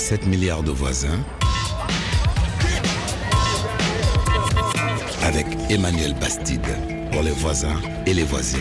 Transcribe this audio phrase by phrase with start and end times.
[0.00, 1.22] 7 milliards de voisins
[5.22, 6.62] avec Emmanuel Bastide
[7.12, 8.60] pour les voisins et les voisines.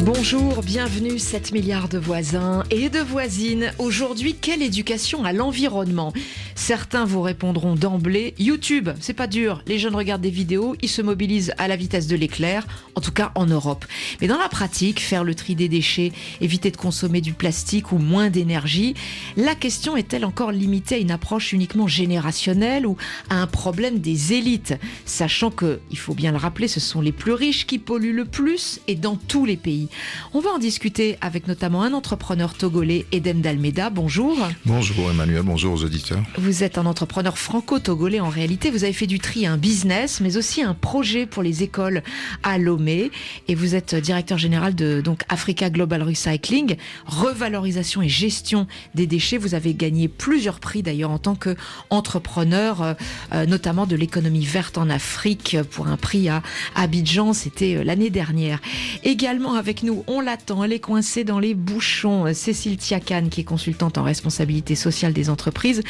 [0.00, 3.72] Bonjour, bienvenue 7 milliards de voisins et de voisines.
[3.78, 6.12] Aujourd'hui, quelle éducation à l'environnement?
[6.58, 9.62] Certains vous répondront d'emblée YouTube, c'est pas dur.
[9.68, 12.66] Les jeunes regardent des vidéos, ils se mobilisent à la vitesse de l'éclair,
[12.96, 13.86] en tout cas en Europe.
[14.20, 17.98] Mais dans la pratique, faire le tri des déchets, éviter de consommer du plastique ou
[17.98, 18.94] moins d'énergie,
[19.36, 22.96] la question est-elle encore limitée à une approche uniquement générationnelle ou
[23.30, 24.74] à un problème des élites?
[25.06, 28.24] Sachant que, il faut bien le rappeler, ce sont les plus riches qui polluent le
[28.24, 29.88] plus et dans tous les pays.
[30.34, 33.90] On va en discuter avec notamment un entrepreneur togolais, Eden Dalmeda.
[33.90, 34.36] Bonjour.
[34.66, 36.22] Bonjour Emmanuel, bonjour aux auditeurs.
[36.62, 38.70] Êtes un entrepreneur franco-togolais en réalité.
[38.70, 42.02] Vous avez fait du tri, un business, mais aussi un projet pour les écoles
[42.42, 43.10] à Lomé.
[43.48, 46.76] Et vous êtes directeur général de donc Africa Global Recycling,
[47.06, 49.38] revalorisation et gestion des déchets.
[49.38, 52.94] Vous avez gagné plusieurs prix d'ailleurs en tant qu'entrepreneur, euh,
[53.32, 56.42] euh, notamment de l'économie verte en Afrique pour un prix à
[56.74, 57.32] Abidjan.
[57.32, 58.60] C'était euh, l'année dernière.
[59.04, 60.64] Également avec nous, on l'attend.
[60.64, 62.32] Elle est coincée dans les bouchons.
[62.32, 65.82] Cécile Tiakan, qui est consultante en responsabilité sociale des entreprises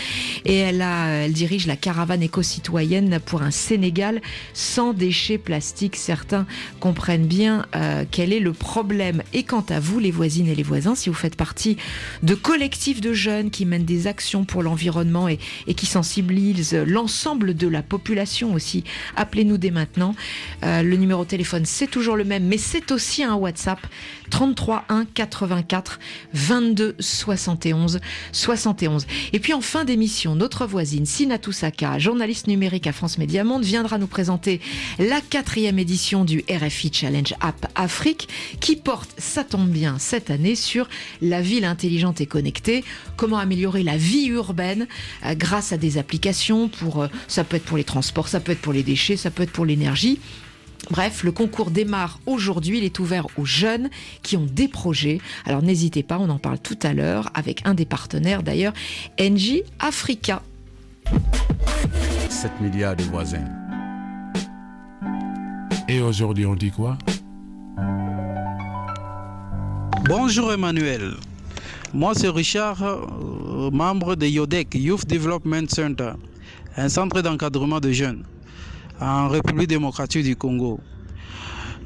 [0.49, 4.23] et elle, a, elle dirige la caravane éco-citoyenne pour un Sénégal
[4.55, 5.95] sans déchets plastiques.
[5.95, 6.47] Certains
[6.81, 9.23] comprennent bien euh, quel est le problème.
[9.35, 11.77] Et quant à vous, les voisines et les voisins, si vous faites partie
[12.23, 15.39] de collectifs de jeunes qui mènent des actions pour l'environnement et,
[15.77, 18.85] qui sensibilisent l'ensemble de la population aussi,
[19.17, 20.15] appelez-nous dès maintenant.
[20.65, 23.81] Euh, le numéro de téléphone, c'est toujours le même, mais c'est aussi un WhatsApp
[24.31, 25.99] 33 1 84
[26.33, 28.01] 22 71
[28.33, 29.07] 71.
[29.35, 33.65] Et puis en fin d'émission, notre voisine Sinatou Saka, journaliste numérique à France Média Monde,
[33.65, 34.61] viendra nous présenter
[35.01, 38.29] la quatrième édition du RFI Challenge App Afrique
[38.61, 40.89] qui porte, ça tombe bien, cette année sur
[41.21, 42.85] la ville intelligente et connectée,
[43.17, 44.87] comment améliorer la vie urbaine
[45.27, 48.53] euh, grâce à des applications pour, euh, ça peut être pour les transports, ça peut
[48.53, 50.21] être pour les déchets, ça peut être pour l'énergie.
[50.91, 52.79] Bref, le concours démarre aujourd'hui.
[52.79, 53.91] Il est ouvert aux jeunes
[54.23, 55.21] qui ont des projets.
[55.45, 58.73] Alors n'hésitez pas, on en parle tout à l'heure avec un des partenaires d'ailleurs,
[59.21, 60.43] NJ Africa.
[62.31, 63.45] 7 milliards de voisins.
[65.89, 66.97] Et aujourd'hui, on dit quoi?
[70.09, 71.15] Bonjour Emmanuel.
[71.95, 76.13] Moi, c'est Richard, euh, membre de YODEC, Youth Development Center,
[76.77, 78.25] un centre d'encadrement de jeunes
[79.01, 80.81] en République démocratique du Congo.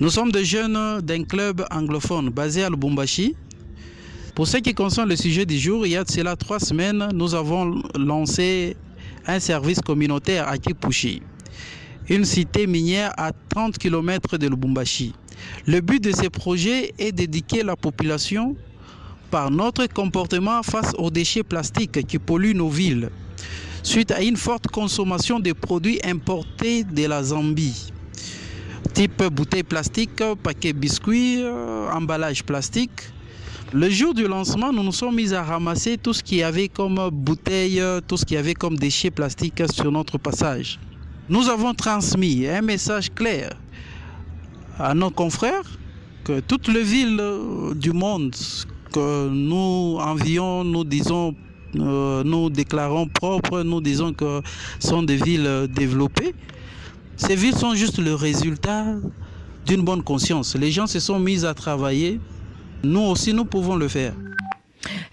[0.00, 3.36] Nous sommes des jeunes d'un club anglophone basé à Lubumbashi.
[4.34, 7.34] Pour ce qui concerne le sujet du jour, il y a cela trois semaines, nous
[7.34, 8.76] avons lancé
[9.26, 11.22] un service communautaire à Kipushi,
[12.08, 15.14] une cité minière à 30 km de Lubumbashi.
[15.66, 18.56] Le but de ce projet est d'éduquer la population
[19.30, 23.10] par notre comportement face aux déchets plastiques qui polluent nos villes
[23.82, 27.92] suite à une forte consommation de produits importés de la Zambie,
[28.94, 32.90] type bouteilles plastiques, paquets biscuits, euh, emballage plastique.
[33.72, 36.68] Le jour du lancement, nous nous sommes mis à ramasser tout ce qu'il y avait
[36.68, 40.78] comme bouteilles, tout ce qu'il y avait comme déchets plastiques sur notre passage.
[41.28, 43.52] Nous avons transmis un message clair
[44.78, 45.78] à nos confrères
[46.24, 47.22] que toutes les villes
[47.74, 48.34] du monde
[48.92, 54.42] que nous envions, nous disons euh, nous déclarons propres, nous disons que
[54.78, 56.34] sont des villes développées.
[57.16, 58.84] Ces villes sont juste le résultat
[59.66, 60.56] d'une bonne conscience.
[60.56, 62.20] Les gens se sont mis à travailler.
[62.82, 64.12] Nous aussi, nous pouvons le faire.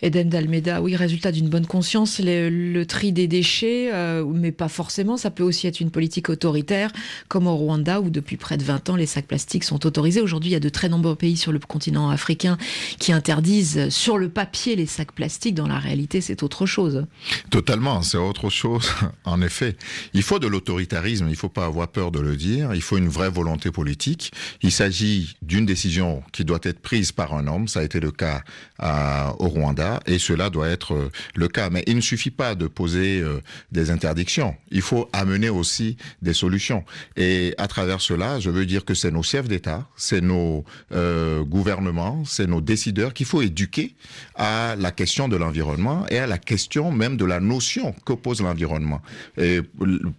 [0.02, 5.18] Eden d'Almeida, oui, résultat d'une bonne conscience, le, tri des déchets, euh, mais pas forcément.
[5.18, 6.92] Ça peut aussi être une politique autoritaire,
[7.28, 10.22] comme au Rwanda, où depuis près de 20 ans, les sacs plastiques sont autorisés.
[10.22, 12.58] Aujourd'hui, il y a de très nombreux pays sur le continent africain
[13.00, 15.56] qui interdisent sur le papier les sacs plastiques.
[15.56, 17.06] Dans la réalité, c'est autre chose.
[17.50, 18.90] Totalement, c'est autre chose.
[19.26, 19.76] En effet,
[20.14, 22.74] il faut de l'autoritarisme, il ne faut pas avoir peur de le dire.
[22.74, 24.32] Il faut une vraie volonté politique.
[24.64, 27.68] Il s'agit d'une décision qui doit être prise par un homme.
[27.68, 28.42] Ça a été le cas
[28.80, 29.59] à, au Rwanda
[30.06, 31.70] et cela doit être le cas.
[31.70, 33.42] Mais il ne suffit pas de poser euh,
[33.72, 34.56] des interdictions.
[34.72, 36.84] Il faut amener aussi des solutions.
[37.16, 41.44] Et à travers cela, je veux dire que c'est nos chefs d'État, c'est nos euh,
[41.44, 43.96] gouvernements, c'est nos décideurs qu'il faut éduquer
[44.36, 48.42] à la question de l'environnement et à la question même de la notion que pose
[48.42, 49.02] l'environnement.
[49.38, 49.62] Et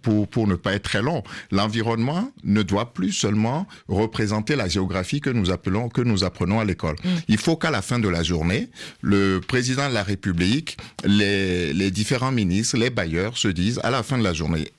[0.01, 5.21] pour, pour ne pas être très long, l'environnement ne doit plus seulement représenter la géographie
[5.21, 6.95] que nous appelons, que nous apprenons à l'école.
[7.03, 7.09] Mmh.
[7.27, 8.69] Il faut qu'à la fin de la journée,
[9.01, 14.03] le président de la République, les, les différents ministres, les bailleurs se disent à la
[14.03, 14.71] fin de la journée,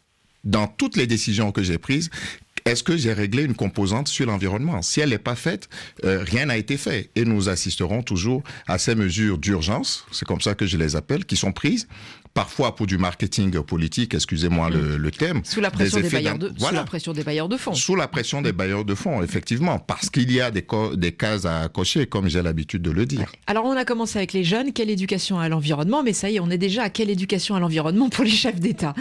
[0.44, 2.10] dans toutes les décisions que j'ai prises,
[2.64, 4.82] est-ce que j'ai réglé une composante sur l'environnement?
[4.82, 5.68] Si elle n'est pas faite,
[6.04, 7.10] euh, rien n'a été fait.
[7.16, 11.24] Et nous assisterons toujours à ces mesures d'urgence, c'est comme ça que je les appelle,
[11.24, 11.88] qui sont prises
[12.34, 15.42] parfois pour du marketing politique, excusez-moi le, le, thème.
[15.44, 16.68] Sous la, pression des, bailleurs de, voilà.
[16.68, 17.74] sous la pression des bailleurs de fonds.
[17.74, 21.44] Sous la pression des bailleurs de fonds, effectivement, parce qu'il y a des, des cases
[21.44, 23.30] à cocher, comme j'ai l'habitude de le dire.
[23.46, 26.40] Alors on a commencé avec les jeunes, quelle éducation à l'environnement, mais ça y est,
[26.40, 28.94] on est déjà à quelle éducation à l'environnement pour les chefs d'État?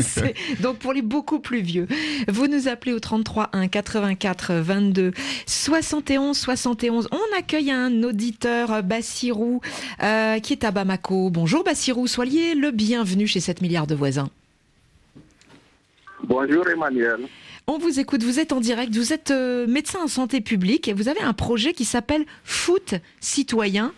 [0.60, 1.86] donc pour les beaucoup plus vieux.
[2.28, 5.12] Vous nous appelez au 33 1 84 22
[5.46, 7.08] 71 71.
[7.12, 9.60] On accueille un auditeur, Bassirou,
[10.02, 11.30] euh, qui est à Bamako.
[11.30, 14.30] Bonjour Bassirou, soyez le bienvenue chez 7 milliards de voisins.
[16.24, 17.20] Bonjour Emmanuel.
[17.66, 20.92] On vous écoute, vous êtes en direct, vous êtes euh, médecin en santé publique et
[20.92, 23.92] vous avez un projet qui s'appelle Foot Citoyen.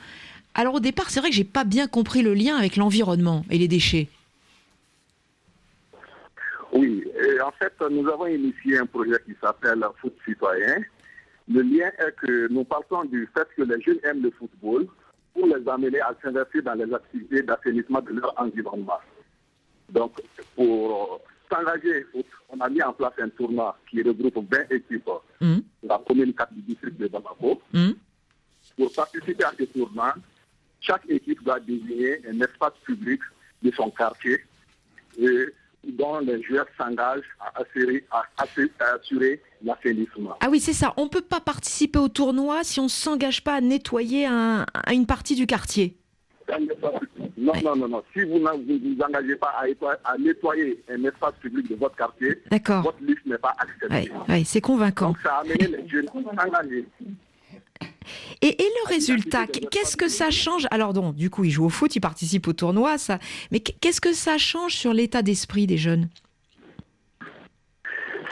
[0.55, 3.59] Alors au départ, c'est vrai que j'ai pas bien compris le lien avec l'environnement et
[3.59, 4.09] les déchets.
[6.73, 7.05] Oui,
[7.45, 10.83] en fait, nous avons initié un projet qui s'appelle Foot Citoyen.
[11.49, 14.87] Le lien est que nous partons du fait que les jeunes aiment le football,
[15.35, 19.01] pour les amener à s'investir dans les activités d'assainissement de leur environnement.
[19.89, 20.13] Donc,
[20.55, 21.21] pour
[21.51, 22.07] s'engager,
[22.49, 25.57] on a mis en place un tournoi qui regroupe 20 équipes mm.
[25.83, 27.61] de la commune 4 du district de Bamako.
[27.73, 27.91] Mm.
[28.77, 30.15] Pour participer à ce tournoi,
[30.81, 33.21] chaque équipe doit désigner un espace public
[33.63, 34.41] de son quartier
[35.19, 35.47] et
[35.85, 40.37] dont les joueurs s'engagent à assurer, à assurer l'assainissement.
[40.41, 40.95] Ah oui, c'est ça.
[40.97, 44.67] On ne peut pas participer au tournoi si on ne s'engage pas à nettoyer un,
[44.91, 45.97] une partie du quartier.
[47.39, 48.03] Non, non, non, non.
[48.13, 49.55] Si vous ne vous, engagez pas
[50.05, 54.13] à, nettoyer un espace public de votre quartier, votre liste n'est pas acceptée.
[54.29, 55.09] Oui, c'est convaincant.
[55.09, 56.87] Donc ça a amené les jeunes à s'engager.
[58.43, 60.67] Et, et, le résultat, qu'est-ce que ça change?
[60.71, 63.19] Alors donc, du coup, ils jouent au foot, ils participent au tournoi, ça.
[63.51, 66.09] Mais qu'est-ce que ça change sur l'état d'esprit des jeunes?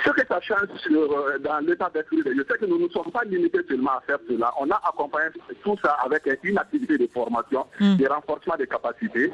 [0.04, 2.88] Ce que ça change sur, euh, dans l'état d'esprit des jeunes, c'est que nous ne
[2.88, 4.52] sommes pas limités seulement à faire cela.
[4.60, 5.30] On a accompagné
[5.62, 7.96] tout ça avec une activité de formation, mm.
[7.96, 9.32] de renforcement des capacités,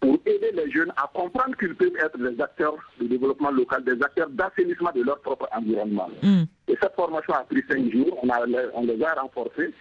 [0.00, 4.02] pour aider les jeunes à comprendre qu'ils peuvent être des acteurs de développement local, des
[4.02, 6.08] acteurs d'assainissement de leur propre environnement.
[6.22, 6.44] Mm.
[6.68, 8.40] Et cette formation a pris cinq jours, on, a,
[8.74, 9.74] on, les a renforcés.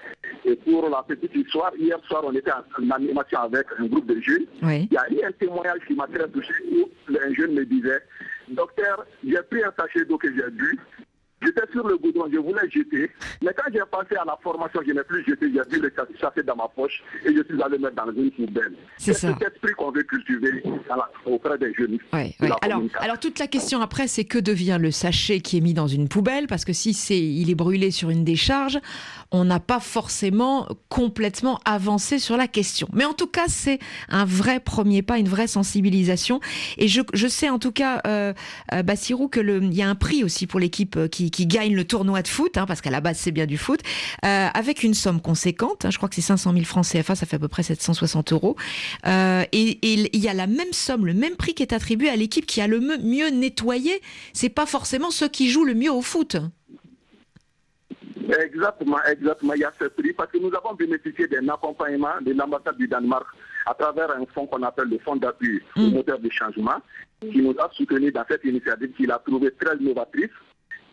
[0.44, 4.20] Et pour la petite histoire, hier soir, on était en, animation avec un groupe de
[4.20, 4.46] jeunes.
[4.62, 8.02] Il y a eu un témoignage qui m'a très touché où un jeune me disait,
[8.52, 10.80] docteur, j'ai pris un sachet d'eau que j'ai bu,
[11.42, 13.10] J'étais sur le goudron, je voulais jeter.
[13.42, 16.44] Mais quand j'ai passé à la formation, je n'ai plus jeté, j'ai vu le chasser
[16.44, 18.74] dans ma poche et je suis allé mettre dans une poubelle.
[18.98, 20.64] C'est cet esprit qu'on veut cultiver
[21.26, 21.98] auprès des jeunes.
[22.62, 25.88] alors, alors, toute la question après, c'est que devient le sachet qui est mis dans
[25.88, 26.48] une poubelle?
[26.48, 28.80] Parce que si c'est, il est brûlé sur une décharge,
[29.32, 32.88] on n'a pas forcément complètement avancé sur la question.
[32.94, 36.40] Mais en tout cas, c'est un vrai premier pas, une vraie sensibilisation.
[36.78, 38.34] Et je, je sais en tout cas, euh,
[38.74, 41.86] euh Bassirou, qu'il y a un prix aussi pour l'équipe euh, qui qui, gagne le
[41.86, 43.80] tournoi de foot, hein, parce qu'à la base c'est bien du foot,
[44.26, 45.86] euh, avec une somme conséquente.
[45.86, 48.34] Hein, je crois que c'est 500 000 francs CFA, ça fait à peu près 760
[48.34, 48.56] euros.
[49.08, 52.16] Euh, et il y a la même somme, le même prix qui est attribué à
[52.16, 54.02] l'équipe qui a le mieux nettoyé.
[54.34, 56.38] C'est pas forcément ceux qui jouent le mieux au foot.
[58.30, 59.54] Exactement, exactement.
[59.54, 62.88] Il y a ce prix parce que nous avons bénéficié d'un accompagnement de l'ambassade du
[62.88, 63.26] Danemark
[63.66, 65.94] à travers un fonds qu'on appelle le Fonds d'appui au mm.
[65.94, 66.80] moteur de changement
[67.22, 70.30] qui nous a soutenus dans cette initiative qu'il a trouvé très novatrice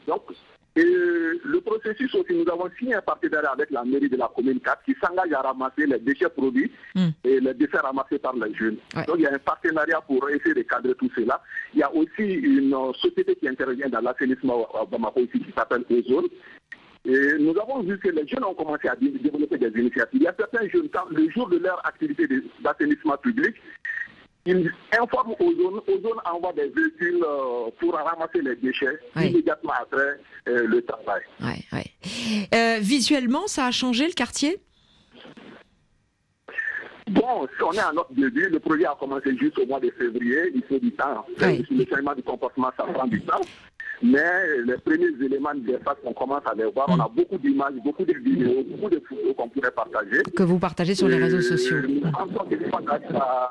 [0.07, 0.23] donc,
[0.77, 4.83] le processus aussi, nous avons signé un partenariat avec la mairie de la commune 4
[4.85, 7.09] qui s'engage à ramasser les déchets produits hmm.
[7.25, 8.77] et les déchets ramassés par les jeunes.
[9.07, 11.41] Donc il y a un partenariat pour essayer de cadrer tout cela.
[11.73, 15.85] Il y a aussi une société qui intervient dans l'assainissement à Bamako ici qui s'appelle
[15.91, 16.27] Ozone.
[17.07, 20.21] Et nous avons vu que les jeunes ont commencé à développer des initiatives.
[20.21, 22.27] Il y a certains jeunes, le jour de leur activité
[22.61, 23.55] d'assainissement public,
[24.47, 29.73] il informe aux zones, aux zones envoie des véhicules euh, pour ramasser les déchets immédiatement
[29.81, 31.23] après euh, le travail.
[32.55, 34.59] Euh, visuellement, ça a changé le quartier?
[37.09, 39.91] Bon, si on est à notre début, le projet a commencé juste au mois de
[39.91, 41.25] février, il faut du temps.
[41.39, 43.41] Le changement du comportement, ça prend du temps.
[44.03, 47.75] Mais les premiers éléments de face qu'on commence à les voir, on a beaucoup d'images,
[47.85, 50.23] beaucoup de vidéos, beaucoup de photos qu'on pourrait partager.
[50.23, 51.79] Que vous partagez sur les réseaux sociaux.
[52.13, 52.47] Pensons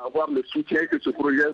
[0.06, 1.46] avoir le soutien que ce projet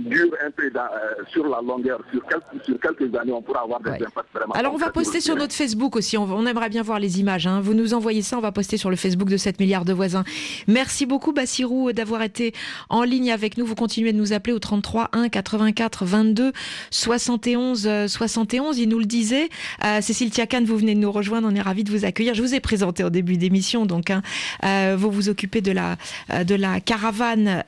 [0.00, 3.80] dure un peu euh, sur la longueur, sur quelques, sur quelques, années, on pourra avoir
[3.80, 4.54] des impacts vraiment.
[4.54, 7.46] Alors on va poster sur notre Facebook aussi, on, aimerait bien voir les images.
[7.46, 7.60] Hein.
[7.60, 10.24] Vous nous envoyez ça, on va poster sur le Facebook de 7 milliards de voisins.
[10.68, 12.54] Merci beaucoup Bassirou d'avoir été
[12.88, 13.66] en ligne avec nous.
[13.66, 16.52] Vous continuez de nous appeler au 33 1 84 22
[16.90, 18.78] 71 71.
[18.78, 19.48] Il nous le disait.
[19.84, 22.34] Euh, Cécile Tiacan, vous venez de nous rejoindre, on est ravis de vous accueillir.
[22.34, 24.22] Je vous ai présenté au début d'émission, donc hein,
[24.64, 25.96] euh, vous vous occupez de la,
[26.44, 27.64] de la caravane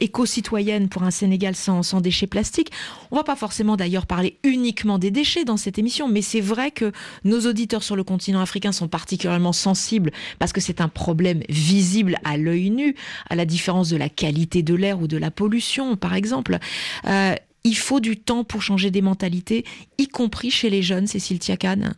[0.00, 2.70] éco-citoyenne pour un Sénégal sans sans, déchets plastiques.
[3.10, 6.70] On va pas forcément d'ailleurs parler uniquement des déchets dans cette émission, mais c'est vrai
[6.70, 6.92] que
[7.24, 12.16] nos auditeurs sur le continent africain sont particulièrement sensibles parce que c'est un problème visible
[12.24, 12.94] à l'œil nu,
[13.28, 16.58] à la différence de la qualité de l'air ou de la pollution, par exemple.
[17.06, 17.34] Euh,
[17.64, 19.64] il faut du temps pour changer des mentalités,
[19.98, 21.92] y compris chez les jeunes, Cécile Tiakan.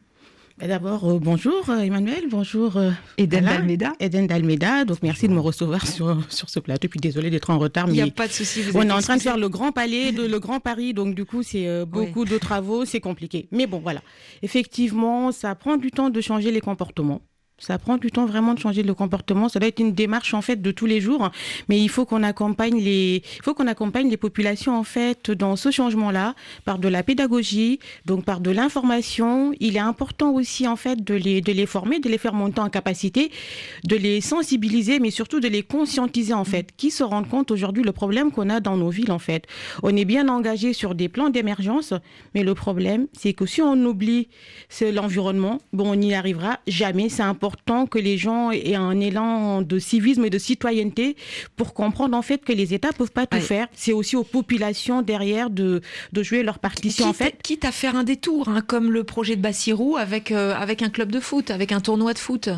[0.67, 3.45] D'abord, euh, bonjour euh, Emmanuel, bonjour euh, Eden.
[3.45, 3.95] Dalmeda.
[3.99, 6.87] Eden Dalmeda, donc merci de me recevoir sur, sur ce plateau.
[6.89, 8.63] Puis désolé d'être en retard, Il n'y a mais pas de souci.
[8.63, 11.17] vous on est en train de faire le grand palais, de, le grand Paris, donc
[11.17, 13.49] du coup c'est euh, beaucoup de travaux, c'est compliqué.
[13.51, 14.03] Mais bon, voilà.
[14.43, 17.23] Effectivement, ça prend du temps de changer les comportements.
[17.63, 19.49] Ça prend du temps vraiment de changer le comportement.
[19.49, 21.31] Ça doit être une démarche en fait de tous les jours,
[21.69, 25.55] mais il faut qu'on accompagne les, il faut qu'on accompagne les populations en fait dans
[25.55, 29.53] ce changement-là par de la pédagogie, donc par de l'information.
[29.61, 32.61] Il est important aussi en fait de les, de les former, de les faire monter
[32.61, 33.31] en capacité,
[33.85, 37.85] de les sensibiliser, mais surtout de les conscientiser en fait, qui se rendent compte aujourd'hui
[37.85, 39.47] le problème qu'on a dans nos villes en fait.
[39.85, 41.95] On est bien engagé sur des plans d'émergence,
[42.35, 44.27] mais le problème c'est que si on oublie
[44.81, 47.09] l'environnement, bon on n'y arrivera jamais.
[47.09, 47.52] C'est important
[47.91, 51.17] que les gens aient un élan de civisme et de citoyenneté
[51.57, 53.67] pour comprendre en fait que les États peuvent pas tout faire.
[53.75, 55.81] C'est aussi aux populations derrière de,
[56.13, 57.43] de jouer leur partition en Quitte, fait.
[57.43, 60.91] quitte à faire un détour, hein, comme le projet de Bassirou avec, euh, avec un
[60.91, 62.51] club de foot, avec un tournoi de foot.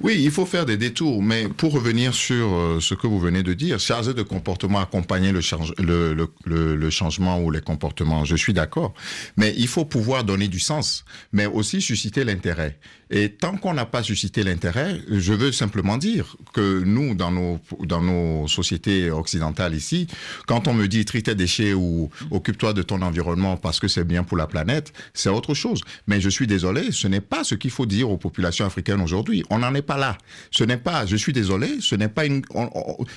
[0.00, 3.42] Oui, il faut faire des détours, mais pour revenir sur euh, ce que vous venez
[3.42, 7.60] de dire, chargé de comportement, accompagner le, change- le, le, le- le changement ou les
[7.60, 8.94] comportements, je suis d'accord,
[9.36, 12.78] mais il faut pouvoir donner du sens, mais aussi susciter l'intérêt.
[13.08, 17.60] Et tant qu'on n'a pas suscité l'intérêt, je veux simplement dire que nous, dans nos,
[17.84, 20.08] dans nos sociétés occidentales ici,
[20.48, 24.02] quand on me dit trie tes déchets ou occupe-toi de ton environnement parce que c'est
[24.02, 25.82] bien pour la planète, c'est autre chose.
[26.08, 29.44] Mais je suis désolé, ce n'est pas ce qu'il faut dire aux populations africaines aujourd'hui.
[29.66, 30.16] N'en est pas là.
[30.50, 32.42] Ce n'est pas, je suis désolé, ce n'est pas une,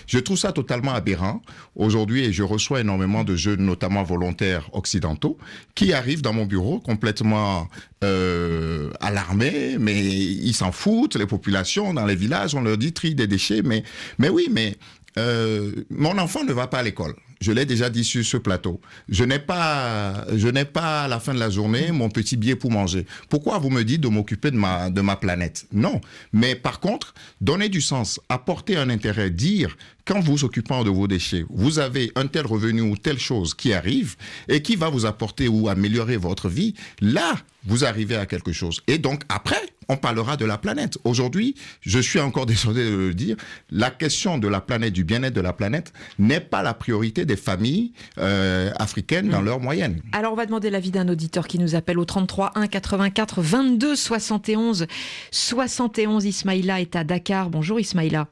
[0.08, 1.42] je trouve ça totalement aberrant
[1.76, 5.38] aujourd'hui je reçois énormément de jeunes, notamment volontaires occidentaux,
[5.76, 7.68] qui arrivent dans mon bureau complètement
[8.04, 13.16] euh, alarmés, mais ils s'en foutent, les populations dans les villages, on leur dit tri
[13.16, 13.84] des déchets, mais,
[14.18, 14.78] mais oui, mais
[15.18, 17.16] euh, mon enfant ne va pas à l'école.
[17.40, 18.82] Je l'ai déjà dit sur ce plateau.
[19.08, 22.56] Je n'ai pas, je n'ai pas à la fin de la journée mon petit billet
[22.56, 23.06] pour manger.
[23.30, 25.66] Pourquoi vous me dites de m'occuper de ma, de ma planète?
[25.72, 26.02] Non.
[26.34, 29.78] Mais par contre, donner du sens, apporter un intérêt, dire
[30.10, 33.74] qu'en vous occupant de vos déchets, vous avez un tel revenu ou telle chose qui
[33.74, 34.16] arrive
[34.48, 37.36] et qui va vous apporter ou améliorer votre vie, là,
[37.68, 38.82] vous arrivez à quelque chose.
[38.88, 40.98] Et donc après, on parlera de la planète.
[41.04, 43.36] Aujourd'hui, je suis encore désolé de le dire,
[43.70, 47.36] la question de la planète, du bien-être de la planète, n'est pas la priorité des
[47.36, 50.02] familles euh, africaines dans leur moyenne.
[50.14, 53.96] Alors on va demander l'avis d'un auditeur qui nous appelle au 33 1 84 22
[53.96, 54.88] 71
[55.30, 56.26] 71.
[56.26, 57.52] Ismaïla est à Dakar.
[57.52, 58.28] Bonjour Ismaïla.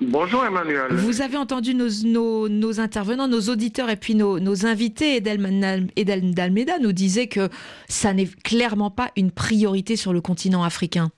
[0.00, 0.92] Bonjour Emmanuel.
[0.92, 5.16] Vous avez entendu nos, nos, nos intervenants, nos auditeurs et puis nos, nos invités.
[5.16, 7.48] Edelman Edel Dalmeda nous disait que
[7.88, 11.10] ça n'est clairement pas une priorité sur le continent africain.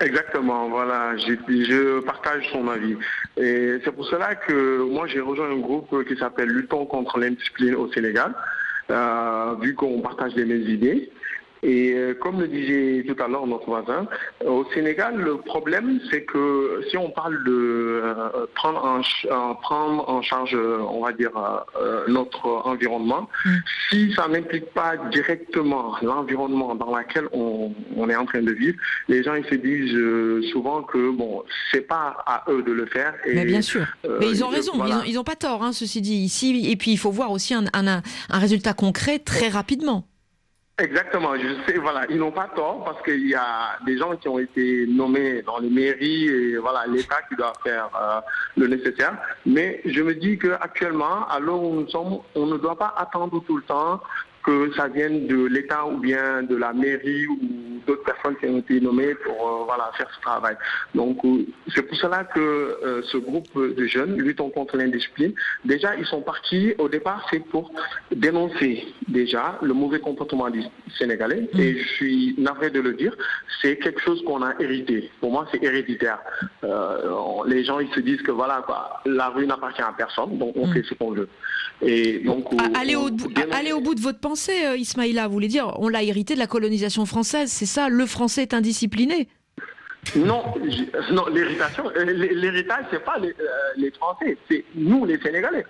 [0.00, 2.96] Exactement, voilà, je, je partage son avis.
[3.36, 7.76] Et c'est pour cela que moi j'ai rejoint un groupe qui s'appelle Luttons contre l'indiscipline
[7.76, 8.34] au Sénégal,
[8.90, 11.12] euh, vu qu'on partage les mêmes idées.
[11.64, 14.06] Et euh, comme le disait tout à l'heure notre voisin,
[14.46, 20.06] au Sénégal, le problème, c'est que si on parle de euh, prendre, en, euh, prendre
[20.08, 21.30] en charge, on va dire,
[22.06, 23.28] notre environnement,
[23.90, 28.76] si ça n'implique pas directement l'environnement dans lequel on, on est en train de vivre,
[29.08, 31.42] les gens ils se disent souvent que bon,
[31.72, 33.14] c'est pas à eux de le faire.
[33.24, 33.86] Et, Mais bien sûr.
[34.04, 34.96] euh, Mais ils ont raison, voilà.
[34.96, 36.14] ils, ont, ils ont pas tort, hein, ceci dit.
[36.16, 40.04] Ici, et puis il faut voir aussi un, un, un résultat concret très rapidement.
[40.76, 44.28] Exactement, je sais, voilà, ils n'ont pas tort parce qu'il y a des gens qui
[44.28, 48.20] ont été nommés dans les mairies et voilà, l'État qui doit faire euh,
[48.56, 49.16] le nécessaire.
[49.46, 53.40] Mais je me dis qu'actuellement, à l'heure où nous sommes, on ne doit pas attendre
[53.46, 54.00] tout le temps
[54.44, 57.38] que ça vienne de l'État ou bien de la mairie ou
[57.86, 60.56] d'autres personnes qui ont été nommées pour euh, voilà, faire ce travail.
[60.94, 65.34] Donc euh, c'est pour cela que euh, ce groupe de jeunes, luttons contre l'indiscipline,
[65.64, 67.72] déjà ils sont partis, au départ c'est pour
[68.14, 70.62] dénoncer déjà le mauvais comportement du
[70.98, 71.48] Sénégalais.
[71.58, 73.14] Et je suis navré de le dire,
[73.60, 75.10] c'est quelque chose qu'on a hérité.
[75.20, 76.20] Pour moi c'est héréditaire.
[76.64, 80.54] Euh, les gens ils se disent que voilà, quoi, la rue n'appartient à personne, donc
[80.56, 81.28] on fait ce qu'on veut.
[81.82, 82.56] Et donc, on-
[82.96, 83.26] au, bout-
[83.72, 85.26] au de votre pensée, euh, Ismaïla.
[85.26, 88.54] Vous voulez dire, on l'a hérité de la colonisation française, c'est ça Le français est
[88.54, 89.28] indiscipliné
[90.16, 93.32] Non, je- non l'héritation, euh, l'hé- l'héritage, c'est pas les, euh,
[93.76, 95.64] les Français, c'est nous, les Sénégalais.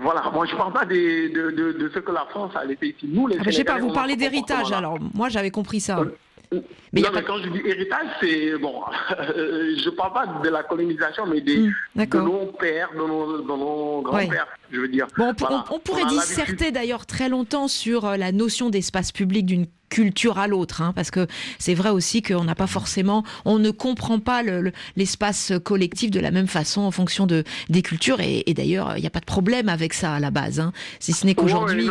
[0.00, 2.86] Voilà, moi je parle pas des- de, de, de ce que la France a laissé
[2.96, 3.06] ici.
[3.06, 4.98] Nous, les Ah, bah, Je sais pas, Sénégalais, vous parlez d'héritage alors.
[5.14, 6.02] Moi, j'avais compris ça.
[6.92, 11.40] Mais quand je dis héritage, c'est bon, je ne parle pas de la colonisation, mais
[11.40, 15.06] des, hmm, de nos pères, de nos, grands-pères, je veux dire.
[15.18, 20.46] on, pourrait disserter d'ailleurs très longtemps sur euh, la notion d'espace public d'une culture à
[20.46, 21.26] l'autre, hein, parce que
[21.58, 24.42] c'est vrai aussi qu'on n'a pas forcément, on ne comprend pas
[24.96, 29.06] l'espace collectif de la même façon en fonction de, des cultures, et, d'ailleurs, il n'y
[29.06, 31.88] a pas de problème avec ça à la base, hein, si ce n'est qu'aujourd'hui.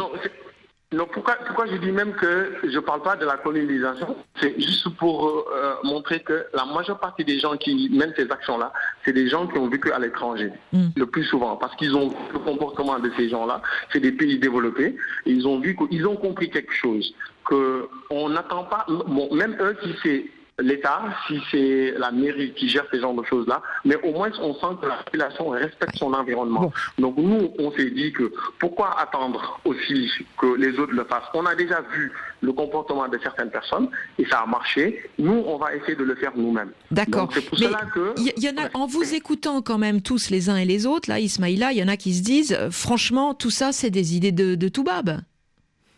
[0.91, 4.13] Pourquoi, pourquoi je dis même que je ne parle pas de la colonisation?
[4.41, 8.74] C'est juste pour euh, montrer que la majeure partie des gens qui mènent ces actions-là,
[9.05, 10.88] c'est des gens qui ont vécu à l'étranger, mm.
[10.98, 13.62] le plus souvent, parce qu'ils ont le comportement de ces gens-là.
[13.93, 18.65] C'est des pays développés, et ils ont vu qu'ils ont compris quelque chose, qu'on n'attend
[18.65, 20.25] pas, bon, même eux qui c'est
[20.62, 24.53] l'État, si c'est la mairie qui gère ces genres de choses-là, mais au moins on
[24.53, 26.72] sent que la population respecte son environnement.
[26.98, 31.30] Donc nous, on s'est dit que pourquoi attendre aussi que les autres le fassent?
[31.34, 35.10] On a déjà vu le comportement de certaines personnes et ça a marché.
[35.18, 36.72] Nous, on va essayer de le faire nous-mêmes.
[36.89, 37.30] D'accord.
[37.34, 38.13] C'est pour cela que...
[38.20, 41.20] Y, en a, en vous écoutant quand même tous les uns et les autres, là,
[41.20, 44.32] Ismaïla, il y en a qui se disent, euh, franchement, tout ça, c'est des idées
[44.32, 45.22] de, de Toubab.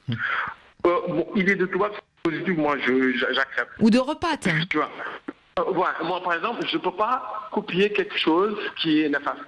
[0.10, 0.13] Euh,
[0.84, 1.91] bon, idées de Toubab,
[2.23, 3.71] positif, moi, j'accepte.
[3.79, 4.89] Ou de repas, Tu vois.
[5.59, 9.41] Euh, moi, par exemple, je ne peux pas copier quelque chose qui est néfaste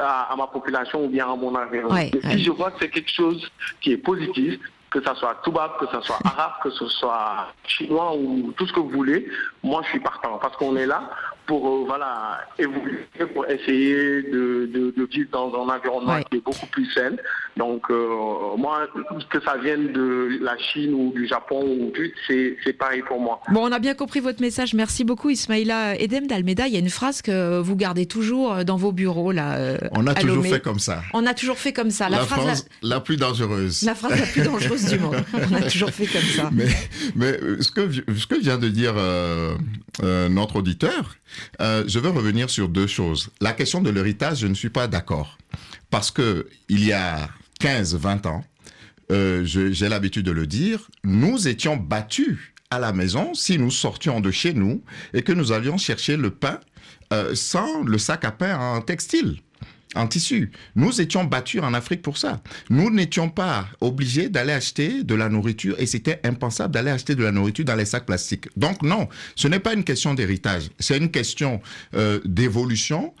[0.00, 2.10] à, ma population ou bien à mon environnement.
[2.30, 3.48] Si je vois que c'est quelque chose
[3.80, 8.12] qui est positif, que ce soit toubab, que ce soit arabe, que ce soit chinois
[8.16, 9.30] ou tout ce que vous voulez,
[9.62, 11.08] moi je suis partant parce qu'on est là
[11.50, 16.66] pour euh, voilà, évoluer, pour essayer de, de, vivre dans un environnement qui est beaucoup
[16.66, 17.16] plus sain.
[17.56, 18.86] Donc, euh, moi,
[19.28, 21.92] que ça vienne de la Chine ou du Japon, ou
[22.28, 23.40] c'est pareil pour moi.
[23.50, 24.74] Bon, on a bien compris votre message.
[24.74, 26.68] Merci beaucoup, Ismaïla Edem d'Almeda.
[26.68, 29.32] Il y a une phrase que vous gardez toujours dans vos bureaux.
[29.32, 31.02] Là, euh, on a toujours fait comme ça.
[31.14, 32.08] On a toujours fait comme ça.
[32.08, 33.00] La, phrase la...
[33.00, 33.82] plus dangereuse.
[33.82, 35.16] La phrase la plus dangereuse du monde.
[35.50, 36.48] On a toujours fait comme ça.
[36.52, 36.68] Mais,
[37.16, 38.94] mais ce, que, ce que vient de dire
[40.28, 41.16] notre auditeur,
[41.60, 43.30] euh, je veux revenir sur deux choses.
[43.40, 45.38] La question de l'héritage, je ne suis pas d'accord.
[45.90, 47.28] Parce que il y a
[47.60, 48.44] 15, 20 ans,
[49.10, 52.38] euh, j'ai l'habitude de le dire, nous étions battus
[52.70, 56.30] à la maison si nous sortions de chez nous et que nous allions chercher le
[56.30, 56.60] pain
[57.12, 59.38] euh, sans le sac à pain en textile
[59.94, 60.52] en tissu.
[60.76, 62.40] Nous étions battus en Afrique pour ça.
[62.68, 67.24] Nous n'étions pas obligés d'aller acheter de la nourriture et c'était impensable d'aller acheter de
[67.24, 68.48] la nourriture dans les sacs plastiques.
[68.56, 71.60] Donc non, ce n'est pas une question d'héritage, c'est une question
[71.94, 73.14] euh, d'évolution.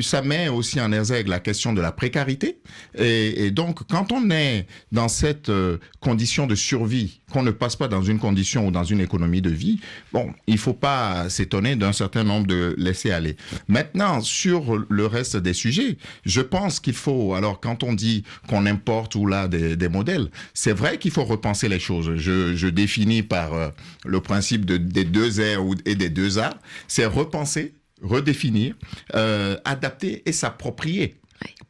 [0.00, 2.60] Ça met aussi en exergue la question de la précarité.
[2.96, 7.88] Et, donc quand on est dans cette euh, condition de survie, qu'on ne passe pas
[7.88, 9.80] dans une condition ou dans une économie de vie,
[10.12, 13.36] bon, il faut pas s'étonner d'un certain nombre de laisser aller.
[13.68, 18.66] Maintenant, sur le reste des sujets, je pense qu'il faut, alors quand on dit qu'on
[18.66, 22.16] importe ou là des, modèles, c'est vrai qu'il faut repenser les choses.
[22.16, 23.68] Je, définis par euh,
[24.06, 26.54] le principe des deux R et des deux A,
[26.88, 28.74] c'est repenser, redéfinir,
[29.14, 31.16] euh, adapter et s'approprier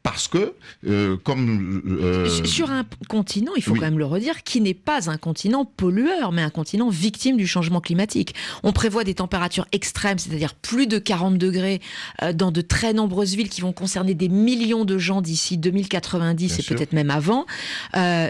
[0.02, 0.54] parce que,
[0.86, 1.82] euh, comme...
[1.86, 5.64] Euh, sur un continent, il faut quand même le redire, qui n'est pas un continent
[5.64, 8.34] pollueur, mais un continent victime du changement climatique.
[8.64, 11.80] On prévoit des températures extrêmes, c'est-à-dire plus de 40 degrés
[12.22, 16.58] euh, dans de très nombreuses villes qui vont concerner des millions de gens d'ici 2090
[16.58, 17.46] et peut-être même avant.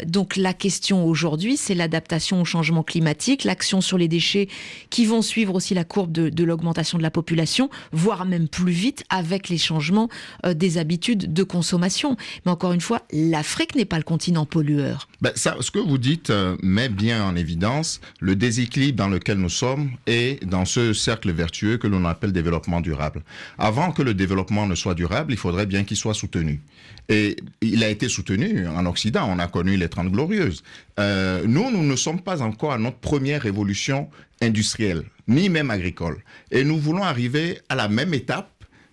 [0.07, 4.49] donc la question aujourd'hui, c'est l'adaptation au changement climatique, l'action sur les déchets
[4.91, 8.73] qui vont suivre aussi la courbe de, de l'augmentation de la population, voire même plus
[8.73, 10.09] vite avec les changements
[10.45, 12.17] des habitudes de consommation consommation.
[12.45, 15.09] Mais encore une fois, l'Afrique n'est pas le continent pollueur.
[15.21, 19.49] Ben ce que vous dites euh, met bien en évidence le déséquilibre dans lequel nous
[19.49, 23.23] sommes et dans ce cercle vertueux que l'on appelle développement durable.
[23.59, 26.61] Avant que le développement ne soit durable, il faudrait bien qu'il soit soutenu.
[27.09, 29.29] Et il a été soutenu en Occident.
[29.31, 30.65] On a connu les Trente Glorieuses.
[30.99, 34.09] Euh, nous, nous ne sommes pas encore à notre première révolution
[34.41, 36.19] industrielle, ni même agricole.
[36.51, 38.51] Et nous voulons arriver à la même étape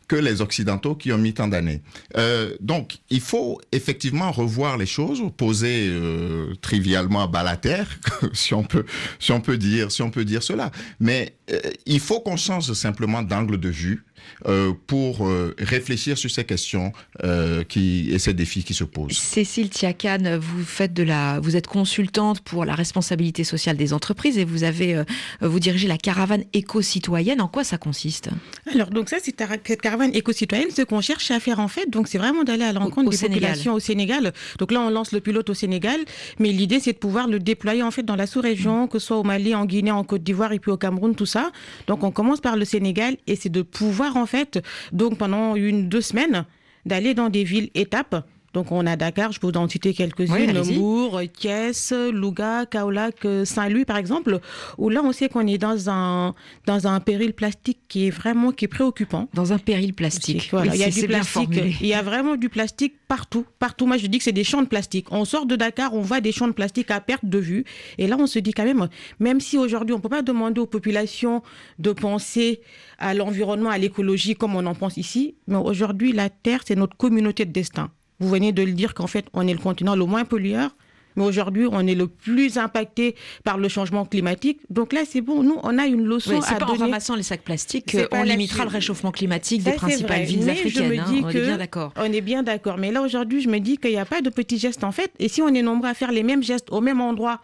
[0.09, 1.81] que les Occidentaux qui ont mis tant d'années.
[2.17, 7.87] Euh, donc, il faut effectivement revoir les choses, poser euh, trivialement bas la terre,
[8.33, 8.85] si on peut,
[9.19, 10.71] si on peut dire, si on peut dire cela.
[10.99, 14.03] Mais euh, il faut qu'on change simplement d'angle de vue
[14.47, 16.91] euh, pour euh, réfléchir sur ces questions
[17.23, 19.17] euh, qui, et ces défis qui se posent.
[19.17, 24.37] Cécile Tiakan, vous, faites de la, vous êtes consultante pour la responsabilité sociale des entreprises
[24.37, 25.03] et vous, avez,
[25.41, 27.41] vous dirigez la caravane éco-citoyenne.
[27.41, 28.29] En quoi ça consiste?
[28.73, 30.69] Alors, donc ça, c'est cette caravane éco-citoyenne.
[30.71, 33.73] Ce qu'on cherche à faire, en fait, donc c'est vraiment d'aller à l'encontre des populations
[33.73, 34.33] au Sénégal.
[34.57, 35.99] Donc là, on lance le pilote au Sénégal,
[36.39, 39.17] mais l'idée, c'est de pouvoir le déployer, en fait, dans la sous-région, que ce soit
[39.17, 41.51] au Mali, en Guinée, en Côte d'Ivoire et puis au Cameroun, tout ça.
[41.87, 45.89] Donc, on commence par le Sénégal et c'est de pouvoir en fait, donc pendant une,
[45.89, 46.45] deux semaines,
[46.85, 50.77] d'aller dans des villes étapes Donc on a Dakar, je peux vous en citer quelques-unes,
[50.77, 54.39] Mour, Thiès, Louga, Kaolac, Saint-Louis par exemple,
[54.77, 56.33] où là on sait qu'on est dans un
[56.65, 59.27] dans un péril plastique qui est vraiment qui est préoccupant.
[59.33, 60.49] Dans un péril plastique.
[60.51, 61.49] Voilà, il y a du plastique,
[61.81, 63.85] il y a vraiment du plastique partout, partout.
[63.85, 65.07] Moi je dis que c'est des champs de plastique.
[65.11, 67.65] On sort de Dakar, on voit des champs de plastique à perte de vue,
[67.97, 68.87] et là on se dit quand même,
[69.19, 71.43] même si aujourd'hui on peut pas demander aux populations
[71.77, 72.61] de penser
[72.97, 76.97] à l'environnement, à l'écologie comme on en pense ici, mais aujourd'hui la Terre c'est notre
[76.97, 77.91] communauté de destin.
[78.19, 80.75] Vous venez de le dire qu'en fait, on est le continent le moins pollueur.
[81.15, 84.59] Mais aujourd'hui, on est le plus impacté par le changement climatique.
[84.69, 85.43] Donc là, c'est bon.
[85.43, 86.79] Nous, on a une leçon oui, à pas donner.
[86.79, 90.83] en ramassant les sacs plastiques qu'on limitera le réchauffement climatique des principales villes mais africaines.
[90.83, 91.93] Je me dis hein, on est bien d'accord.
[91.97, 92.77] On est bien d'accord.
[92.77, 95.11] Mais là, aujourd'hui, je me dis qu'il n'y a pas de petits gestes en fait.
[95.19, 97.41] Et si on est nombreux à faire les mêmes gestes au même endroit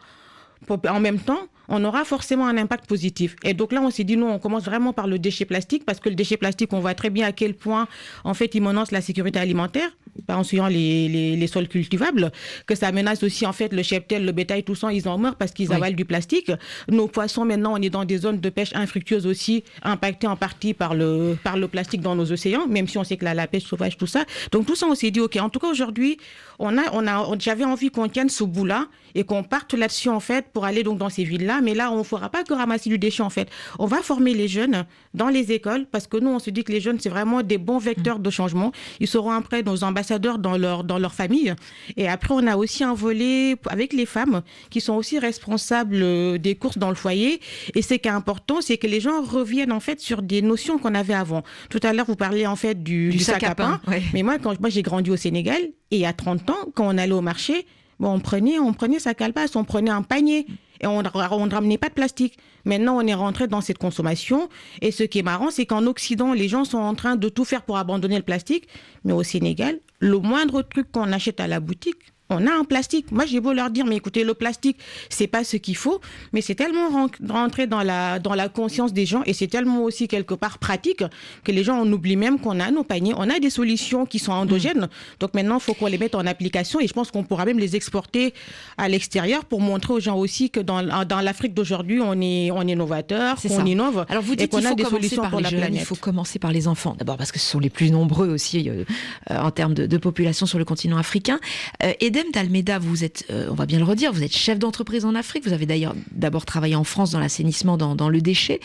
[0.69, 3.35] en même temps, on aura forcément un impact positif.
[3.43, 5.99] Et donc là, on s'est dit, non, on commence vraiment par le déchet plastique, parce
[5.99, 7.87] que le déchet plastique, on voit très bien à quel point,
[8.23, 9.89] en fait, il menace la sécurité alimentaire,
[10.29, 12.31] en suivant les, les, les, sols cultivables,
[12.67, 15.35] que ça menace aussi, en fait, le cheptel, le bétail, tout ça, ils en meurent
[15.35, 15.75] parce qu'ils Oui.
[15.75, 16.51] avalent du plastique.
[16.89, 20.73] Nos poissons, maintenant, on est dans des zones de pêche infructueuses aussi, impactées en partie
[20.73, 23.47] par le, par le plastique dans nos océans, même si on sait que la, la
[23.47, 24.23] pêche sauvage, tout ça.
[24.51, 26.17] Donc tout ça, on s'est dit, OK, en tout cas, aujourd'hui,
[26.59, 30.19] on a, on a, j'avais envie qu'on tienne ce bout-là et qu'on parte là-dessus, en
[30.19, 31.61] fait, pour aller donc dans ces villes-là.
[31.61, 33.49] Mais là, on ne fera pas que ramasser du déchet, en fait.
[33.79, 36.71] On va former les jeunes dans les écoles parce que nous, on se dit que
[36.71, 38.71] les jeunes, c'est vraiment des bons vecteurs de changement.
[38.99, 41.55] Ils seront après nos ambassadeurs dans leur, dans leur famille.
[41.95, 46.37] Et après, on a aussi un volet avec les femmes qui sont aussi responsables euh,
[46.37, 47.39] des courses dans le foyer.
[47.73, 50.77] Et ce qui est important, c'est que les gens reviennent, en fait, sur des notions
[50.77, 51.43] qu'on avait avant.
[51.69, 54.01] Tout à l'heure, vous parliez, en fait, du, Du du sac à pain, ouais.
[54.13, 56.85] mais moi, quand moi j'ai grandi au Sénégal, et il y a 30 ans, quand
[56.87, 57.65] on allait au marché,
[57.99, 60.47] on prenait, on prenait sa calebasse, on prenait un panier.
[60.81, 62.37] Et on ne ramenait pas de plastique.
[62.65, 64.49] Maintenant, on est rentré dans cette consommation.
[64.81, 67.45] Et ce qui est marrant, c'est qu'en Occident, les gens sont en train de tout
[67.45, 68.67] faire pour abandonner le plastique.
[69.05, 73.11] Mais au Sénégal, le moindre truc qu'on achète à la boutique, on a un plastique.
[73.11, 74.77] Moi, j'ai beau leur dire, mais écoutez, le plastique,
[75.09, 76.01] c'est pas ce qu'il faut,
[76.33, 79.83] mais c'est tellement ren- rentré dans la, dans la conscience des gens et c'est tellement
[79.83, 81.03] aussi quelque part pratique
[81.43, 84.17] que les gens, on oublie même qu'on a nos paniers, on a des solutions qui
[84.19, 84.87] sont endogènes.
[85.19, 87.59] Donc maintenant, il faut qu'on les mette en application et je pense qu'on pourra même
[87.59, 88.33] les exporter
[88.77, 92.61] à l'extérieur pour montrer aux gens aussi que dans, dans l'Afrique d'aujourd'hui, on est, on
[92.67, 95.49] est novateur, qu'on innove Alors vous et dites qu'on a des solutions par pour la
[95.49, 95.79] jeunes, planète.
[95.81, 96.95] il faut commencer par les enfants.
[96.97, 98.83] D'abord parce que ce sont les plus nombreux aussi euh,
[99.29, 101.39] euh, en termes de, de population sur le continent africain.
[101.83, 105.03] Euh, Edem Dalmeda, vous êtes, euh, on va bien le redire, vous êtes chef d'entreprise
[105.03, 105.45] en Afrique.
[105.45, 108.61] Vous avez d'ailleurs d'abord travaillé en France dans l'assainissement, dans, le déchet.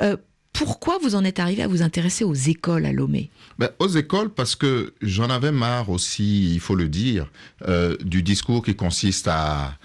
[0.00, 0.16] Euh,
[0.52, 3.28] pourquoi vous en êtes arrivé à vous intéresser aux écoles à Lomé?
[3.58, 7.28] Ben, aux écoles, parce que j'en avais marre aussi, il faut le dire,
[7.66, 9.76] euh, du discours qui consiste à,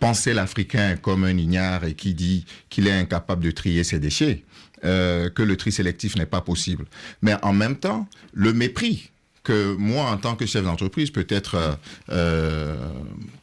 [0.00, 4.44] penser l'Africain comme un ignare et qui dit qu'il est incapable de trier ses déchets,
[4.82, 6.84] que le tri sélectif n'est pas possible.
[7.22, 9.12] Mais en même temps, le mépris
[9.44, 11.72] que moi, en tant que chef d'entreprise, peut-être, euh,
[12.10, 12.76] euh,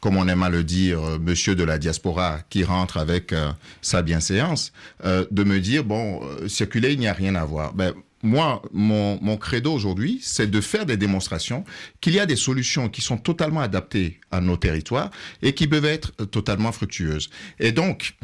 [0.00, 3.50] comme on aime à le dire, euh, monsieur de la diaspora qui rentre avec euh,
[3.80, 4.72] sa bienséance,
[5.04, 7.72] euh, de me dire, bon, circuler, il n'y a rien à voir.
[7.72, 11.64] Ben, moi, mon, mon credo aujourd'hui, c'est de faire des démonstrations
[12.00, 15.10] qu'il y a des solutions qui sont totalement adaptées à nos territoires
[15.40, 17.30] et qui peuvent être totalement fructueuses.
[17.58, 18.14] Et donc,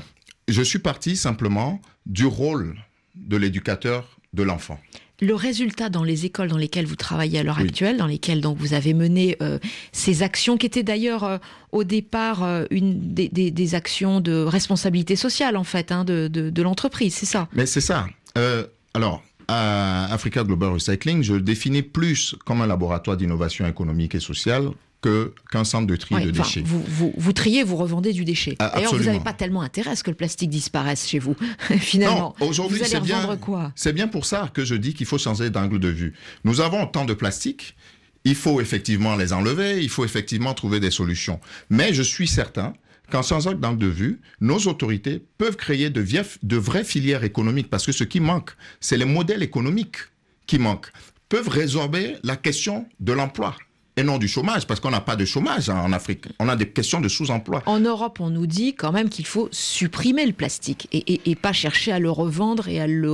[0.46, 2.76] je suis parti simplement du rôle
[3.14, 4.78] de l'éducateur de l'enfant.
[5.20, 7.64] Le résultat dans les écoles dans lesquelles vous travaillez à l'heure Oui.
[7.64, 9.58] actuelle, dans lesquelles donc vous avez mené euh,
[9.92, 11.38] ces actions qui étaient d'ailleurs euh,
[11.72, 16.28] au départ euh, une des, des- des actions de responsabilité sociale en fait hein, de,
[16.28, 17.48] de- de l'entreprise, c'est ça?
[17.52, 18.06] Mais c'est ça.
[18.36, 24.14] Euh, alors, à Africa Global Recycling, je le définis plus comme un laboratoire d'innovation économique
[24.14, 24.68] et sociale
[25.00, 26.62] que qu'un centre de tri de déchets.
[26.64, 28.56] vous, vous, vous triez, vous revendez du déchet.
[28.58, 31.36] Ah, D'ailleurs, vous n'avez pas tellement intérêt à ce que le plastique disparaisse chez vous,
[31.78, 32.34] finalement.
[32.40, 33.20] Aujourd'hui, vous allez c'est bien.
[33.22, 33.72] revendre quoi?
[33.76, 36.14] C'est bien pour ça que je dis qu'il faut changer d'angle de vue.
[36.44, 37.76] Nous avons tant de plastique,
[38.24, 41.40] il faut effectivement les enlever, il faut effectivement trouver des solutions.
[41.70, 42.74] Mais je suis certain
[43.10, 46.04] qu'en changeant d'angle de vue, nos autorités peuvent créer de,
[46.42, 49.96] de vraies filières économiques, parce que ce qui manque, c'est les modèles économiques
[50.46, 50.90] qui manquent,
[51.28, 53.56] peuvent résorber la question de l'emploi.
[53.98, 56.26] Et non du chômage, parce qu'on n'a pas de chômage hein, en Afrique.
[56.38, 57.62] On a des questions de sous-emploi.
[57.66, 61.34] En Europe, on nous dit quand même qu'il faut supprimer le plastique et, et- et
[61.34, 63.10] pas chercher à le revendre et à le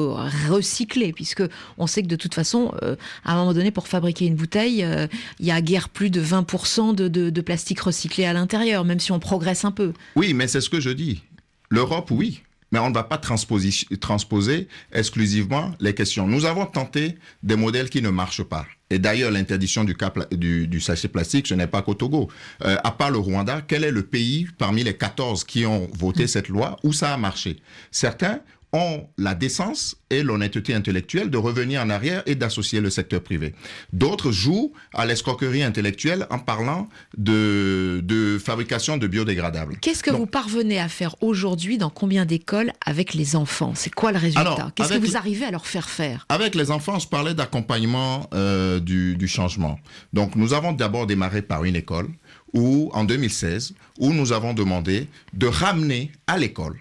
[0.50, 1.42] recycler, puisque
[1.78, 4.84] on sait que de toute façon, euh, à un moment donné, pour fabriquer une bouteille,
[4.84, 5.06] euh,
[5.40, 9.00] il y a guère plus de 20% de, de- de plastique recyclé à l'intérieur, même
[9.00, 9.92] si on progresse un peu.
[10.16, 11.22] Oui, mais c'est ce que je dis.
[11.70, 12.42] L'Europe, oui.
[12.72, 16.26] Mais on ne va pas transposer exclusivement les questions.
[16.26, 18.66] Nous avons tenté des modèles qui ne marchent pas.
[18.90, 19.96] Et d'ailleurs, l'interdiction du,
[20.32, 22.28] du, du sachet plastique, ce n'est pas qu'au Togo.
[22.64, 26.26] Euh, à part le Rwanda, quel est le pays parmi les 14 qui ont voté
[26.26, 27.56] cette loi où ça a marché?
[27.90, 28.40] Certains
[28.74, 33.54] ont la décence et l'honnêteté intellectuelle de revenir en arrière et d'associer le secteur privé.
[33.92, 39.78] D'autres jouent à l'escroquerie intellectuelle en parlant de, de fabrication de biodégradables.
[39.80, 43.72] Qu'est-ce que Donc, vous parvenez à faire aujourd'hui dans combien d'écoles avec les enfants?
[43.76, 44.72] C'est quoi le résultat?
[44.74, 46.26] Qu'est-ce que vous arrivez à leur faire faire?
[46.28, 49.78] Avec les enfants, je parlais d'accompagnement euh, du, du changement.
[50.12, 52.08] Donc, nous avons d'abord démarré par une école
[52.52, 56.76] où, en 2016, où nous avons demandé de ramener à l'école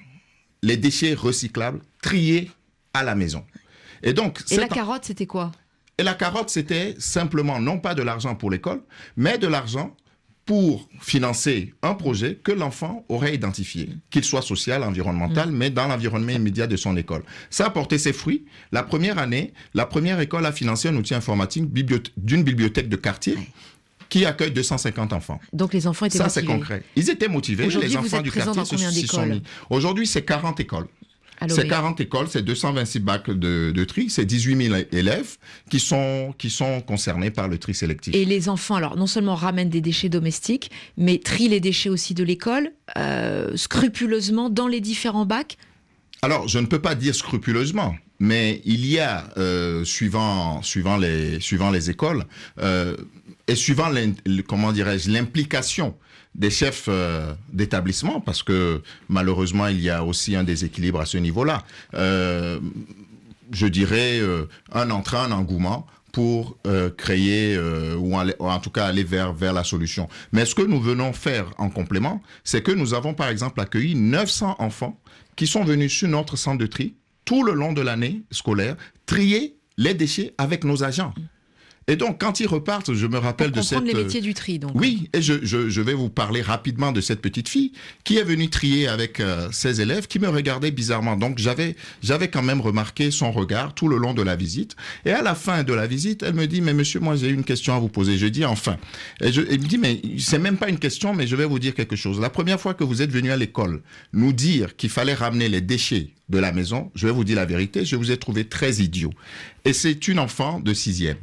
[0.63, 2.49] les déchets recyclables triés
[2.93, 3.45] à la maison.
[4.01, 5.51] Et donc, Et la carotte, c'était quoi?
[5.97, 8.81] Et la carotte, c'était simplement non pas de l'argent pour l'école,
[9.15, 9.95] mais de l'argent
[10.45, 16.33] pour financer un projet que l'enfant aurait identifié, qu'il soit social, environnemental, mais dans l'environnement
[16.33, 17.23] immédiat de son école.
[17.49, 18.43] Ça a porté ses fruits.
[18.73, 21.71] La première année, la première école a financé un outil informatique
[22.17, 23.37] d'une bibliothèque de quartier.
[24.13, 25.39] Qui accueille 250 enfants.
[25.53, 26.59] Donc les enfants étaient Ça, c'est motivés.
[26.59, 26.83] concret.
[26.95, 29.41] Ils étaient motivés, Aujourd'hui, les vous enfants êtes du quartier se- s'y sont mis.
[29.71, 30.85] Aujourd'hui, c'est 40 écoles.
[31.41, 35.37] à C'est Lomé 40 écoles, c'est 226 bacs de, de tri, c'est 18 000 élèves
[35.71, 38.13] qui sont, qui sont concernés par le tri sélectif.
[38.13, 42.13] Et les enfants, alors non seulement ramènent des déchets domestiques, mais trient les déchets aussi
[42.13, 45.57] de l'école, euh, scrupuleusement dans les différents bacs.
[46.23, 51.41] Alors, je ne peux pas dire scrupuleusement, mais il y a, euh, suivant, suivant, les,
[51.41, 52.23] suivant les écoles,
[52.59, 52.95] euh,
[53.49, 53.91] et suivant,
[54.47, 55.97] comment dirais-je, l'implication
[56.33, 61.17] des chefs euh, d'établissement, parce que malheureusement, il y a aussi un déséquilibre à ce
[61.17, 61.65] niveau-là.
[61.91, 64.21] Je dirais
[64.71, 69.51] un entrain, un engouement pour euh, créer euh, ou, en tout cas aller vers vers
[69.51, 70.07] la solution.
[70.31, 73.95] Mais ce que nous venons faire en complément, c'est que nous avons par exemple accueilli
[73.95, 74.97] 900 enfants
[75.35, 76.95] qui sont venus sur notre centre de tri
[77.25, 81.13] tout le long de l'année scolaire trier les déchets avec nos agents.
[81.87, 84.21] Et donc quand ils repartent, je me rappelle Pour de cette comprendre les euh, métiers
[84.21, 84.71] du tri, donc.
[84.75, 88.23] oui, et je, je, je vais vous parler rapidement de cette petite fille qui est
[88.23, 91.15] venue trier avec euh, ses élèves, qui me regardait bizarrement.
[91.15, 94.75] Donc j'avais j'avais quand même remarqué son regard tout le long de la visite.
[95.05, 97.43] Et à la fin de la visite, elle me dit mais monsieur, moi j'ai une
[97.43, 98.17] question à vous poser.
[98.17, 98.77] Je dis enfin.
[99.21, 101.59] Et je, elle me dit mais c'est même pas une question, mais je vais vous
[101.59, 102.19] dire quelque chose.
[102.19, 103.81] La première fois que vous êtes venu à l'école
[104.13, 107.45] nous dire qu'il fallait ramener les déchets de la maison, je vais vous dire la
[107.45, 109.11] vérité, je vous ai trouvé très idiot.
[109.65, 111.17] Et c'est une enfant de sixième.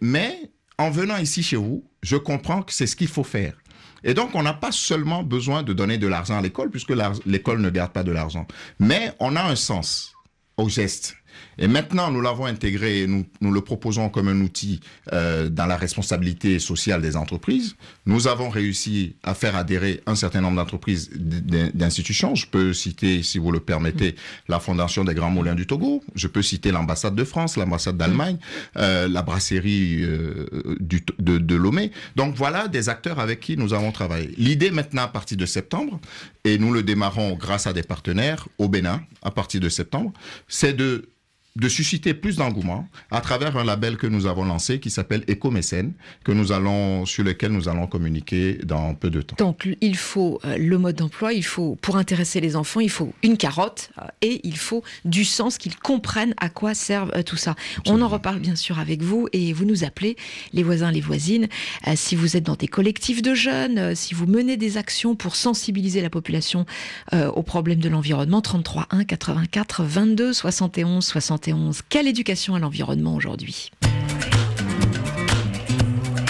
[0.00, 3.54] Mais en venant ici chez vous, je comprends que c'est ce qu'il faut faire.
[4.02, 6.94] Et donc, on n'a pas seulement besoin de donner de l'argent à l'école, puisque
[7.26, 8.46] l'école ne garde pas de l'argent.
[8.78, 10.14] Mais on a un sens
[10.56, 11.16] au geste.
[11.60, 14.80] Et maintenant, nous l'avons intégré, nous, nous le proposons comme un outil
[15.12, 17.76] euh, dans la responsabilité sociale des entreprises.
[18.06, 22.34] Nous avons réussi à faire adhérer un certain nombre d'entreprises, d'institutions.
[22.34, 24.16] Je peux citer, si vous le permettez,
[24.48, 26.02] la Fondation des Grands Moulins du Togo.
[26.14, 28.38] Je peux citer l'ambassade de France, l'ambassade d'Allemagne,
[28.78, 30.46] euh, la brasserie euh,
[30.80, 31.92] de Lomé.
[32.16, 34.34] Donc voilà des acteurs avec qui nous avons travaillé.
[34.38, 36.00] L'idée maintenant à partir de septembre,
[36.44, 40.14] et nous le démarrons grâce à des partenaires au Bénin à partir de septembre,
[40.48, 41.10] c'est de
[41.56, 45.92] de susciter plus d'engouement à travers un label que nous avons lancé qui s'appelle Écomécène,
[46.24, 49.36] que nous allons, sur lequel nous allons communiquer dans peu de temps.
[49.38, 53.12] Donc il faut euh, le mode d'emploi, il faut pour intéresser les enfants, il faut
[53.22, 57.36] une carotte euh, et il faut du sens qu'ils comprennent à quoi servent euh, tout
[57.36, 57.56] ça.
[57.86, 60.16] On en reparle bien sûr avec vous et vous nous appelez
[60.52, 61.48] les voisins, les voisines.
[61.94, 66.00] Si vous êtes dans des collectifs de jeunes, si vous menez des actions pour sensibiliser
[66.00, 66.66] la population
[67.12, 71.39] aux problèmes de l'environnement, 33 1 84 22 71 71.
[71.88, 73.70] Quelle éducation à l'environnement aujourd'hui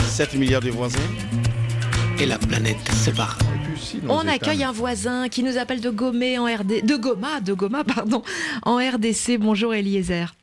[0.05, 0.99] 7 milliards de voisins
[2.21, 3.39] et la planète se barre.
[4.09, 7.83] On accueille un voisin qui nous appelle de Gomé en RD, de Goma, de Goma,
[7.85, 8.23] pardon,
[8.63, 9.39] en RDC.
[9.39, 10.35] Bonjour Eliezer.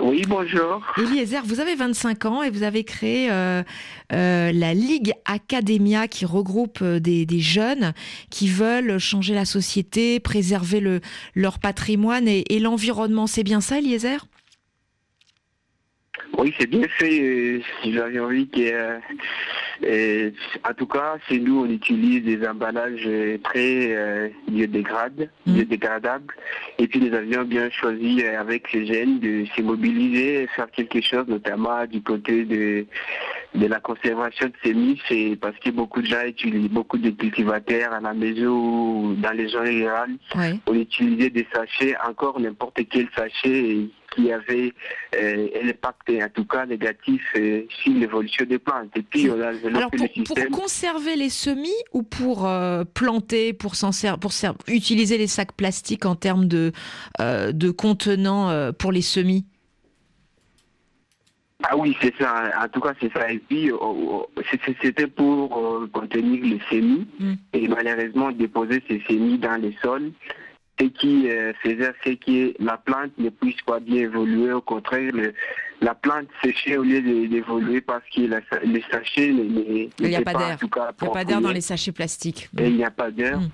[0.00, 0.82] Oui, bonjour.
[0.96, 3.62] Eliezer, vous avez 25 ans et vous avez créé euh,
[4.12, 7.92] euh, la Ligue Academia qui regroupe euh, des, des, jeunes
[8.30, 11.00] qui veulent changer la société, préserver le,
[11.34, 13.26] leur patrimoine et, et l'environnement.
[13.26, 14.26] C'est bien ça, Eliezer?
[16.38, 17.60] Oui, c'est bien fait.
[17.84, 19.00] J'avais envie que...
[19.82, 20.30] Euh,
[20.68, 23.08] en tout cas, chez nous, on utilise des emballages
[23.44, 25.52] très euh, biodégradables, mmh.
[25.54, 26.34] biodégradables.
[26.78, 31.00] Et puis, nous avions bien choisi euh, avec les jeunes de se mobiliser faire quelque
[31.00, 32.84] chose, notamment du côté de,
[33.54, 34.70] de la conservation de ces
[35.10, 39.32] et parce que beaucoup de gens utilisent beaucoup de cultivateurs à la maison ou dans
[39.32, 40.16] les zones rurales.
[40.36, 40.58] Ouais.
[40.66, 44.72] On utilisait des sachets, encore n'importe quel sachet qui avait
[45.14, 48.90] euh, un impact en tout cas négatif euh, sur l'évolution des plantes.
[48.96, 53.74] Et puis on a Alors pour, pour, conserver les semis ou pour euh, planter, pour
[53.74, 56.72] s'en servir, pour ser utiliser les sacs plastiques en termes de,
[57.20, 59.46] euh, de contenants pour les semis?
[61.64, 62.50] Ah oui, c'est ça.
[62.62, 63.30] En tout cas, c'est ça.
[63.30, 63.70] Et puis,
[64.82, 67.06] c'était pour euh, contenir les semis.
[67.18, 67.34] Mm.
[67.52, 70.12] Et malheureusement, déposer ces semis dans les sols
[70.78, 71.28] ce qui
[71.62, 74.52] faisait, que la plante ne puisse pas bien évoluer.
[74.52, 75.12] Au contraire,
[75.80, 80.58] la plante séchait au lieu d'évoluer parce que les sachets il n'y a pas d'air.
[80.60, 82.48] Il n'y a pas d'air dans les sachets plastiques.
[82.58, 83.40] il n'y a pas d'air.
[83.40, 83.48] Mm.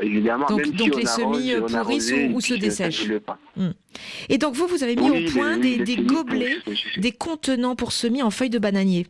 [0.00, 0.46] Évidemment.
[0.46, 3.08] Donc, donc les semis pourrissent ou, se dessèchent.
[3.56, 3.68] Mm.
[4.28, 6.58] Et donc vous, vous avez mis au point des, des gobelets,
[6.96, 9.06] des contenants pour semis en feuilles de bananier.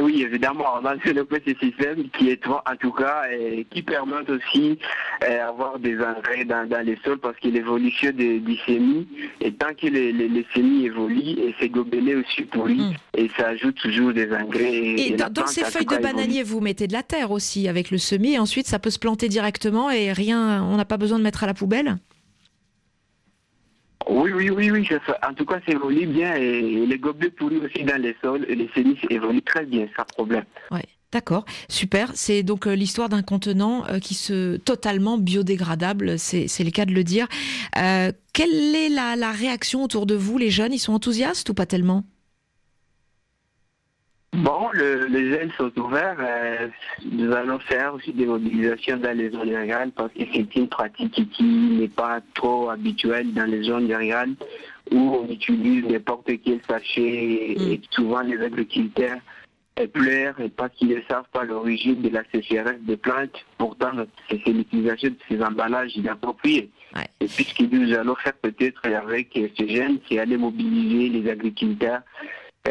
[0.00, 4.28] Oui, évidemment, on a le petit système qui est en tout cas et qui permet
[4.28, 4.78] aussi
[5.20, 9.06] d'avoir euh, des engrais dans, les sols parce que l'évolution des, semis
[9.40, 12.94] et tant que les, les, semis évoluent et c'est gobelets aussi pourri hmm.
[13.16, 14.72] et ça ajoute toujours des engrais.
[14.72, 18.34] Et, dans, ces feuilles de bananier, vous mettez de la terre aussi avec le semis
[18.34, 21.44] et ensuite ça peut se planter directement et rien, on n'a pas besoin de mettre
[21.44, 21.98] à la poubelle?
[24.06, 24.88] Oui, oui, oui, oui.
[25.28, 28.54] En tout cas, ça évolue bien et les gobelets pourris aussi dans les sols et
[28.54, 30.44] les semis évoluent très bien, sans problème.
[30.70, 30.84] Ouais.
[31.10, 32.10] D'accord, super.
[32.14, 36.92] C'est donc euh, l'histoire d'un contenant euh, qui se totalement biodégradable, c'est le cas de
[36.92, 37.26] le dire.
[37.78, 40.74] Euh, quelle est la réaction autour de vous, les jeunes?
[40.74, 42.04] Ils sont enthousiastes ou pas tellement?
[44.34, 46.18] Bon, les ailes sont ouvertes.
[46.20, 46.68] Euh,
[47.10, 51.30] nous allons faire aussi des mobilisations dans les zones rurales parce que c'est une pratique
[51.32, 54.34] qui n'est pas trop habituelle dans les zones rurales
[54.90, 57.80] où on utilise n'importe quel sachet et mm.
[57.90, 59.18] souvent les agriculteurs
[59.86, 63.44] pleurent parce qu'ils ne savent pas l'origine de la sécheresse des plantes.
[63.56, 63.92] Pourtant,
[64.28, 66.70] c'est l'utilisation de ces emballages inappropriés.
[67.20, 72.00] Et puisque nous allons faire peut-être avec ces jeunes, c'est aller mobiliser les agriculteurs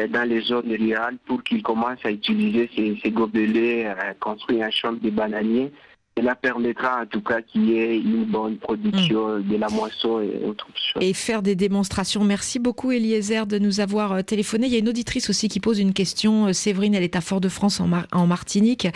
[0.09, 4.99] dans les zones rurales pour qu'ils commencent à utiliser ces, gobelets euh, construits en chambre
[5.01, 5.71] de bananiers
[6.17, 10.43] cela permettra en tout cas qu'il y ait une bonne production de la moisson et
[10.45, 11.03] autres choses.
[11.03, 12.23] Et faire des démonstrations.
[12.23, 14.65] Merci beaucoup Eliezer de nous avoir euh, téléphoné.
[14.67, 16.47] Il y a une auditrice aussi qui pose une question.
[16.47, 18.87] Euh, Séverine, elle est à Fort-de-France en, Martinique.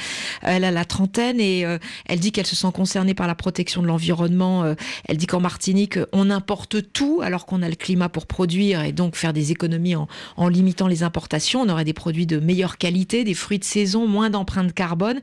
[0.41, 3.83] Elle a la trentaine et euh, elle dit qu'elle se sent concernée par la protection
[3.83, 4.75] de l'environnement.
[5.07, 8.91] Elle dit qu'en Martinique, on importe tout alors qu'on a le climat pour produire et
[8.91, 11.61] donc faire des économies en, limitant les importations.
[11.61, 15.19] On aurait des produits de meilleure qualité, des fruits de saison, moins d'empreintes carbone.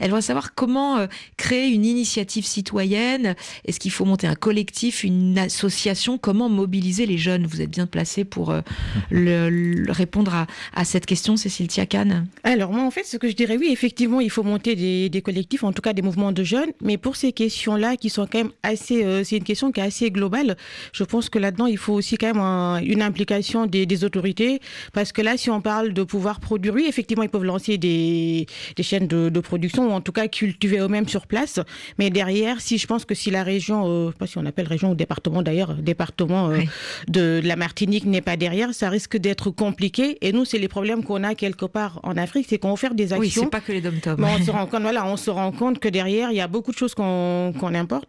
[0.00, 1.06] Elle voudrait savoir comment
[1.38, 3.34] créer une initiative citoyenne?
[3.64, 6.18] Est-ce qu'il faut monter un collectif, une association?
[6.18, 7.46] Comment mobiliser les jeunes?
[7.46, 8.60] Vous êtes bien placé pour euh,
[9.10, 12.24] le, répondre à, à, cette question, Cécile Tiacan.
[12.44, 15.22] Alors moi, en fait, ce que je dirais, oui, effectivement, il faut monter des, des
[15.22, 16.70] collectifs, en tout cas des mouvements de jeunes.
[16.82, 19.84] Mais pour ces questions-là, qui sont quand même assez, euh, c'est une question qui est
[19.84, 20.56] assez globale.
[20.92, 24.60] Je pense que là-dedans, il faut aussi quand même une implication des, des, autorités,
[24.92, 28.46] parce que là, si on parle de pouvoir produire, oui, effectivement, ils peuvent lancer des,
[28.76, 31.60] des chaînes de, de production ou en tout cas cultiver eux-mêmes sur place.
[31.98, 34.46] Mais derrière, si je pense que si la région, euh, je sais pas si on
[34.46, 36.58] appelle région ou département d'ailleurs, département euh,
[37.06, 40.18] de, la Martinique n'est pas derrière, ça risque d'être compliqué.
[40.20, 43.12] Et nous, c'est les problèmes qu'on a quelque part en Afrique, c'est qu'on fait des
[43.12, 43.20] actions.
[43.20, 45.78] Oui, c'est pas que les dom on se rend compte, voilà, on se rend compte
[45.78, 48.08] que derrière, il y a beaucoup de choses qu'on importe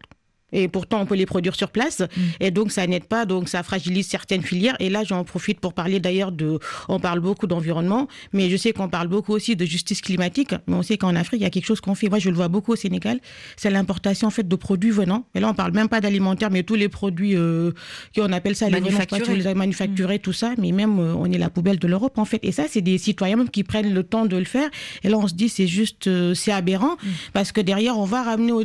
[0.52, 2.00] et pourtant, on peut les produire sur place.
[2.00, 2.22] Mm.
[2.40, 3.26] Et donc, ça n'aide pas.
[3.26, 4.76] Donc, ça fragilise certaines filières.
[4.80, 6.60] Et là, j'en profite pour parler d'ailleurs de.
[6.88, 10.54] On parle beaucoup d'environnement, mais je sais qu'on parle beaucoup aussi de justice climatique.
[10.68, 12.10] Mais on sait qu'en Afrique, il y a quelque chose qu'on fait.
[12.10, 13.20] Moi, je le vois beaucoup au Sénégal.
[13.58, 15.26] C'est l'importation, en fait, de produits venant.
[15.36, 17.72] Et là, on parle même pas d'alimentaire, mais tous les produits, euh,
[18.16, 19.36] qu'on appelle ça les manufacturés.
[19.36, 20.22] les manufacturés, mm.
[20.22, 20.54] tout ça.
[20.58, 22.40] Mais même, euh, on est la poubelle de l'Europe, en fait.
[22.44, 24.70] Et ça, c'est des citoyens qui prennent le temps de le faire.
[25.04, 26.94] Et là, on se dit, c'est juste, euh, c'est aberrant.
[26.94, 27.08] Mm.
[27.34, 28.64] Parce que derrière, on va ramener au,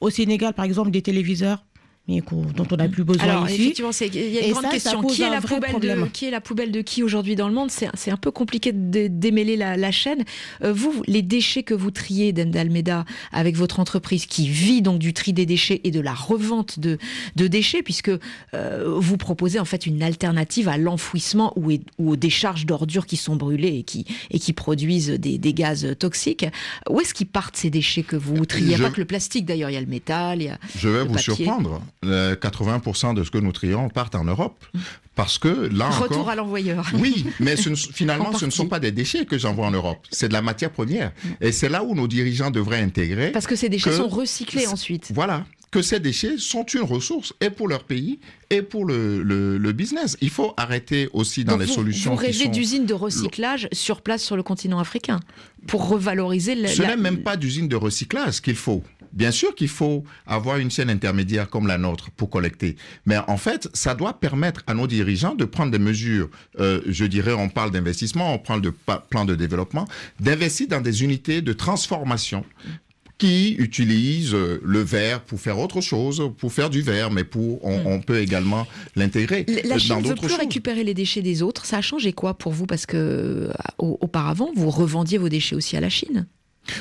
[0.00, 1.64] au Sénégal, par exemple, des téléviseurs
[2.18, 5.02] dont on n'a plus besoin Alors, Effectivement, il y a une grande question.
[5.02, 7.70] Qui est, la poubelle de, qui est la poubelle de qui aujourd'hui dans le monde?
[7.70, 10.24] C'est un peu compliqué de démêler la, chaîne.
[10.62, 15.12] Euh, vous, les déchets que vous triez d'Almeda avec votre entreprise qui vit donc du
[15.12, 16.98] tri des déchets et de la revente de,
[17.36, 18.10] de déchets, puisque
[18.54, 23.16] euh, vous proposez en fait une alternative à l'enfouissement ou, ou, aux décharges d'ordures qui
[23.16, 26.46] sont brûlées et qui, et qui produisent des, des gaz toxiques.
[26.88, 28.64] Où est-ce qu'ils partent ces déchets que vous triez?
[28.64, 30.48] Il n'y a pas que le plastique d'ailleurs, il y a le métal, il y
[30.48, 31.82] a Je vais vous surprendre.
[32.04, 34.64] 80% de ce que nous trions partent en Europe.
[35.14, 36.86] Parce que là Retour à l'envoyeur.
[36.94, 37.56] Oui, mais
[37.92, 39.98] finalement, ce ne sont pas des déchets que j'envoie en Europe.
[40.10, 41.12] C'est de la matière première.
[41.40, 43.32] Et c'est là où nos dirigeants devraient intégrer.
[43.32, 45.12] Parce que ces déchets sont recyclés ensuite.
[45.14, 48.18] Voilà que ces déchets sont une ressource et pour leur pays
[48.50, 50.16] et pour le, le, business.
[50.20, 52.10] Il faut arrêter aussi dans les solutions.
[52.10, 55.20] Vous rêvez d'usines de recyclage sur place sur le continent africain
[55.68, 56.56] pour revaloriser.
[56.56, 58.82] La, Ce n'est même pas d'usine de recyclage qu'il faut.
[59.12, 63.36] Bien sûr qu'il faut avoir une chaîne intermédiaire comme la nôtre pour collecter, mais en
[63.36, 66.30] fait, ça doit permettre à nos dirigeants de prendre des mesures.
[66.60, 68.72] Euh, je dirais, on parle d'investissement, on parle de
[69.10, 69.88] plan de développement,
[70.20, 72.44] d'investir dans des unités de transformation
[73.20, 77.62] qui utilisent euh, le verre pour faire autre chose, pour faire du verre, mais pour
[77.64, 78.02] on, hmm.
[78.02, 78.66] peut également
[78.96, 79.44] l'intégrer.
[79.64, 81.66] La Chine ne veut plus récupérer les déchets des autres.
[81.66, 82.64] Ça a changé quoi pour vous?
[82.64, 86.26] Parce que euh, auparavant, vous revendiez vos déchets aussi à la Chine?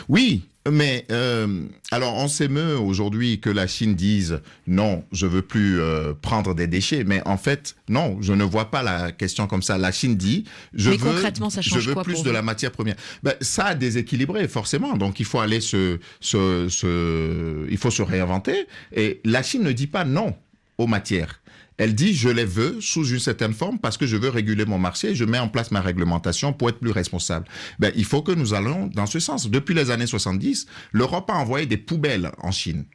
[0.08, 5.80] Oui, mais euh, alors on s'émeut aujourd'hui que la Chine dise non, je veux plus
[5.80, 9.62] euh, prendre des déchets, mais en fait non, je ne vois pas la question comme
[9.62, 9.78] ça.
[9.78, 12.32] La Chine dit je mais veux, concrètement, ça change je veux quoi plus pour de
[12.32, 12.96] la matière première.
[13.24, 18.02] Ben, ça a déséquilibré forcément, donc il faut aller se, se, se, il faut se
[18.02, 18.68] réinventer.
[18.96, 20.36] Et la Chine ne dit pas non
[20.78, 21.42] aux matières.
[21.80, 24.78] Elle dit je les veux sous une certaine forme parce que je veux réguler mon
[24.78, 27.48] marché, je mets en place ma réglementation pour être plus responsable.
[27.80, 29.50] Ben, il faut que nous allons dans ce sens.
[29.50, 32.86] Depuis les années 70, l'Europe a envoyé des poubelles en Chine.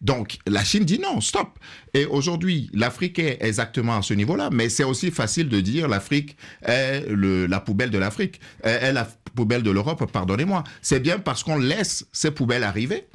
[0.00, 1.58] Donc, la Chine dit non, stop.
[1.94, 6.36] Et aujourd'hui, l'Afrique est exactement à ce niveau-là, mais c'est aussi facile de dire l'Afrique
[6.62, 10.64] est la poubelle de l'Afrique, est, la poubelle de l'Europe, pardonnez-moi.
[10.82, 13.06] C'est bien parce qu'on laisse ces poubelles arriver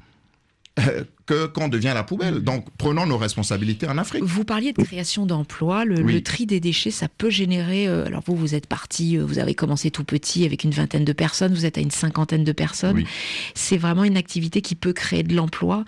[1.25, 2.39] que qu'on devient la poubelle.
[2.39, 4.23] Donc, prenons nos responsabilités en Afrique.
[4.23, 6.13] Vous parliez de création d'emplois, le, Oui.
[6.13, 7.87] le tri des déchets, ça peut générer.
[7.87, 11.05] euh, alors vous, vous êtes parti, euh, vous avez commencé tout petit avec une vingtaine
[11.05, 12.95] de personnes, vous êtes à une cinquantaine de personnes.
[12.97, 13.05] Oui.
[13.53, 15.85] C'est vraiment une activité qui peut créer de l'emploi.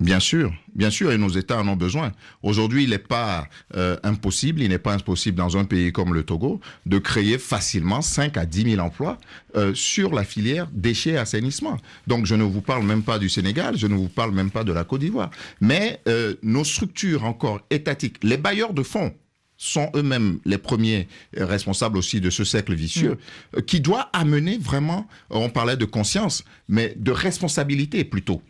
[0.00, 2.12] Bien sûr, bien sûr, et nos États en ont besoin.
[2.42, 3.46] Aujourd'hui, il n'est pas
[3.76, 8.00] euh, impossible, il n'est pas impossible dans un pays comme le Togo de créer facilement
[8.00, 9.18] 5 à 10 000 emplois
[9.56, 11.76] euh, sur la filière déchets et assainissement.
[12.06, 14.64] Donc, je ne vous parle même pas du Sénégal, je ne vous parle même pas
[14.64, 15.30] de la Côte d'Ivoire.
[15.60, 19.12] Mais euh, nos structures encore étatiques, les bailleurs de fonds,
[19.58, 23.18] sont eux-mêmes les premiers responsables aussi de ce cercle vicieux,
[23.54, 28.40] euh, qui doit amener vraiment, on parlait de conscience, mais de responsabilité plutôt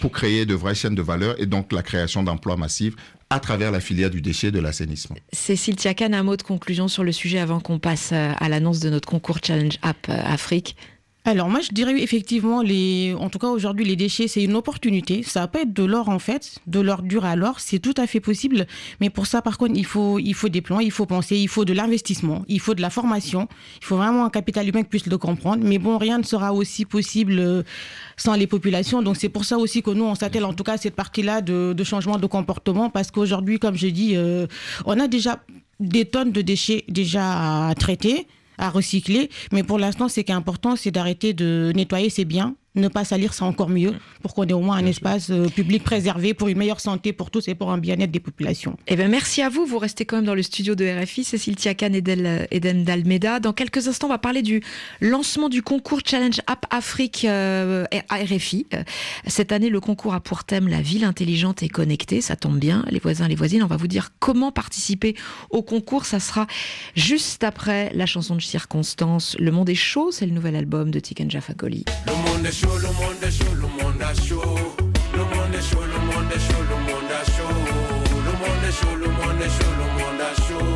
[0.00, 2.94] pour créer de vraies chaînes de valeur et donc la création d'emplois massifs
[3.30, 5.16] à travers la filière du déchet et de l'assainissement.
[5.32, 8.80] Cécile Tiakan, un mot de conclusion sur le sujet avant qu'on passe euh, à l'annonce
[8.80, 10.76] de notre concours Challenge App euh, Afrique.
[11.28, 15.24] Alors moi je dirais effectivement les en tout cas aujourd'hui les déchets c'est une opportunité.
[15.24, 18.06] Ça va être de l'or en fait de l'or dur à l'or c'est tout à
[18.06, 18.64] fait possible.
[19.00, 21.48] Mais pour ça par contre il faut il faut des plans il faut penser il
[21.48, 23.48] faut de l'investissement il faut de la formation.
[23.80, 25.64] Il faut vraiment un capital humain qui puisse le comprendre.
[25.64, 27.64] Mais bon rien ne sera aussi possible euh,
[28.16, 29.02] sans les populations.
[29.02, 31.24] Donc c'est pour ça aussi que nous on s'attelle en tout cas à cette partie
[31.24, 32.88] là de, de changement de comportement.
[32.88, 34.46] Parce qu'aujourd'hui comme je dis euh,
[34.84, 35.42] on a déjà
[35.80, 39.30] des tonnes de déchets déjà à traiter à recycler.
[39.52, 43.04] Mais pour l'instant, ce qui est important, c'est d'arrêter de nettoyer ses biens, ne pas
[43.04, 46.48] salir, c'est encore mieux, pour qu'on ait au moins un espace euh, public préservé pour
[46.48, 48.76] une meilleure santé pour tous et pour un bien-être des populations.
[48.86, 49.64] Eh bien, merci à vous.
[49.66, 53.40] Vous restez quand même dans le studio de RFI, Cécile Tiakan et Del- Eden Dalmeda.
[53.40, 54.62] Dans quelques instants, on va parler du
[55.00, 58.66] lancement du concours Challenge App Afrique euh, à RFI.
[59.26, 62.20] Cette année, le concours a pour thème la ville intelligente et connectée.
[62.20, 63.62] Ça tombe bien, les voisins, les voisines.
[63.62, 65.14] On va vous dire comment participer
[65.50, 66.04] au concours.
[66.06, 66.46] Ça sera
[66.94, 69.36] juste après la chanson de circonstance.
[69.38, 71.84] Le monde est chaud, c'est le nouvel album de Tiken Jafakoli.
[72.06, 74.42] Le monde est chaud, le monde est chaud, le monde est chaud.
[75.12, 77.54] Le monde est chaud, le monde est chaud, le monde est chaud.
[78.26, 80.66] Le monde est chaud, le monde est chaud, le monde est chaud.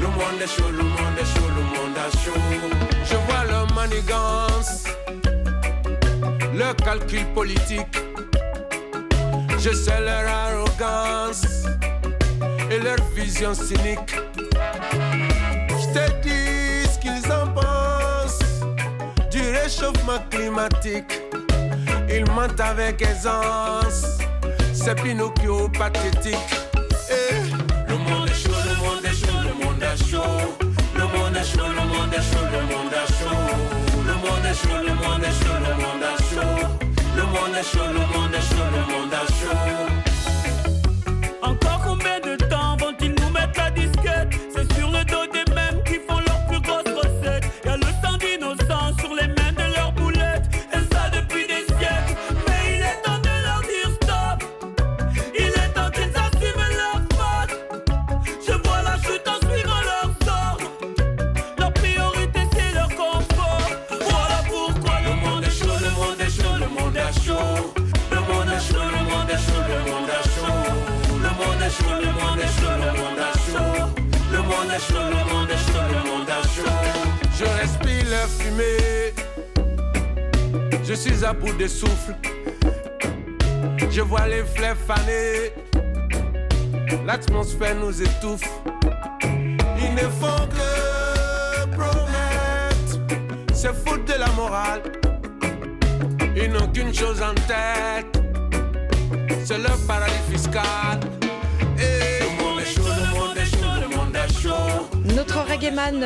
[0.00, 2.40] Le monde est chaud, le monde est chaud, le monde est chaud.
[3.04, 4.84] Je vois leur manigance,
[6.54, 7.96] leur calcul politique.
[9.58, 11.46] Je sais leur arrogance
[12.70, 14.16] et leur vision cynique.
[15.68, 16.41] Je te dis
[19.62, 21.22] réchauffement climatique.
[22.08, 24.18] Ils mentent avec aisance,
[24.72, 26.36] c'est Pinocchio pathétique.
[27.10, 27.34] Eh,
[27.88, 30.22] Le monde est chaud, le monde est chaud, le monde est chaud.
[30.94, 33.42] Le monde est chaud, le monde est chaud, le monde est chaud.
[34.08, 36.54] Le monde est chaud, le monde est chaud, le monde est chaud.
[37.16, 39.11] Le monde est chaud, le monde est chaud, le monde est chaud.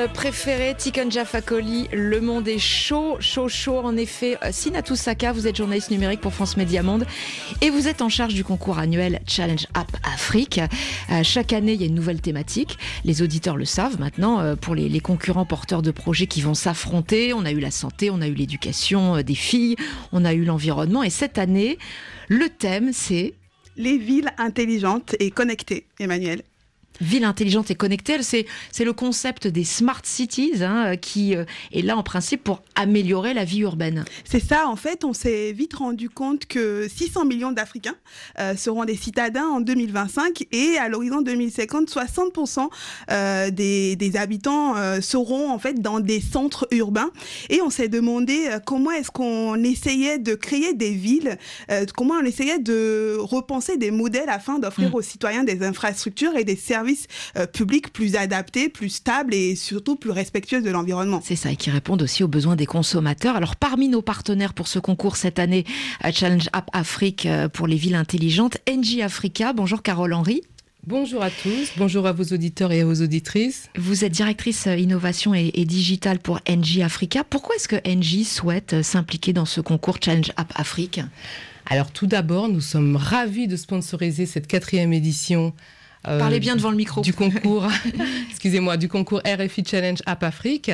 [0.09, 4.37] Préféré, Tiken Jafakoli, Le Monde est chaud, chaud, chaud en effet.
[4.43, 7.07] Euh, Sinatou Saka, vous êtes journaliste numérique pour France Média Monde
[7.61, 10.61] et vous êtes en charge du concours annuel Challenge App Afrique.
[11.11, 12.79] Euh, chaque année, il y a une nouvelle thématique.
[13.05, 16.55] Les auditeurs le savent maintenant euh, pour les, les concurrents porteurs de projets qui vont
[16.55, 17.33] s'affronter.
[17.33, 19.77] On a eu la santé, on a eu l'éducation des filles,
[20.13, 21.79] on a eu l'environnement et cette année,
[22.29, 23.35] le thème c'est
[23.77, 26.43] les villes intelligentes et connectées, Emmanuel
[27.01, 31.83] ville intelligente et connectée, c'est c'est le concept des smart cities hein, qui euh, est
[31.83, 34.05] là en principe pour améliorer la vie urbaine.
[34.25, 37.97] C'est ça, en fait, on s'est vite rendu compte que 600 millions d'Africains
[38.39, 42.69] euh, seront des citadins en 2025 et à l'horizon 2050, 60%
[43.11, 47.11] euh, des, des, habitants seront en fait dans des centres urbains.
[47.51, 51.37] Et on s'est demandé comment est-ce qu'on essayait de créer des villes,
[51.95, 54.95] comment on essayait de repenser des modèles afin d'offrir mm.
[54.95, 56.86] aux citoyens des infrastructures et des services
[57.37, 61.21] euh, publics plus adaptés, plus stables et surtout plus respectueux de l'environnement.
[61.25, 63.37] C'est ça, et qui répondent aussi aux besoins des consommateurs.
[63.37, 65.65] Alors parmi nos partenaires pour ce concours cette année,
[66.05, 69.53] euh, Challenge App Afrique euh, pour les villes intelligentes, NG Africa.
[69.53, 70.43] Bonjour Carole Henry.
[70.87, 73.69] Bonjour à tous, bonjour à vos auditeurs et à vos auditrices.
[73.77, 77.25] Vous êtes directrice innovation et, et digitale pour NG Africa.
[77.25, 81.01] Pourquoi est-ce que NG souhaite s'impliquer dans ce concours Challenge App Afrique?
[81.69, 85.76] Alors tout d'abord, nous sommes ravis de sponsoriser cette quatrième édition euh,
[86.07, 87.01] Parlez bien devant le micro.
[87.01, 87.67] Du concours,
[88.31, 90.71] excusez-moi, du concours RFI Challenge App Afrique.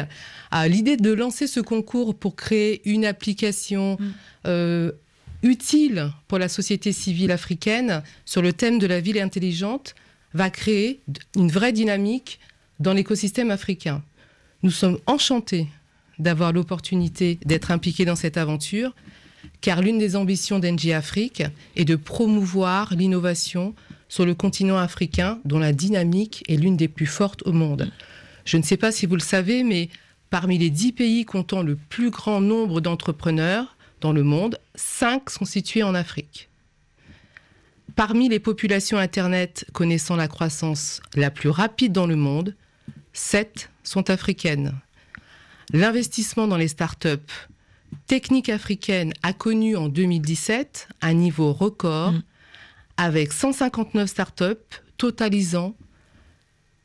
[0.69, 4.13] L'idée de lancer ce concours pour créer une application mm.
[4.47, 4.93] euh,
[5.43, 9.95] utile pour la société civile africaine sur le thème de la ville intelligente
[10.35, 11.01] va créer
[11.37, 12.39] une vraie dynamique
[12.81, 14.03] dans l'écosystème africain.
[14.63, 15.67] Nous sommes enchantés
[16.19, 18.95] d'avoir l'opportunité d'être impliqués dans cette aventure,
[19.61, 21.43] car l'une des ambitions d'NG Afrique
[21.77, 23.75] est de promouvoir l'innovation
[24.13, 27.91] sur le continent africain dont la dynamique est l'une des plus fortes au monde.
[28.45, 29.89] Je ne sais pas si vous le savez, mais
[30.29, 35.47] parmi les dix pays comptant le plus grand nombre d'entrepreneurs dans le monde, cinq sont
[35.47, 36.51] situés en Afrique.
[37.97, 42.55] Parmi les populations Internet connaissant la croissance la plus rapide dans le monde,
[43.15, 44.75] sept sont africaines.
[45.73, 47.09] L'investissement dans les startups
[48.07, 52.23] techniques africaines a connu en 2017 un niveau record mm
[53.03, 54.55] avec 159 startups
[54.97, 55.75] totalisant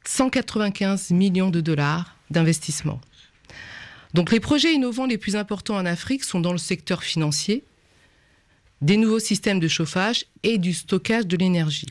[0.03, 2.99] 195 millions de dollars d'investissement.
[4.15, 7.63] Donc les projets innovants les plus importants en Afrique sont dans le secteur financier,
[8.81, 11.85] des nouveaux systèmes de chauffage et du stockage de l'énergie.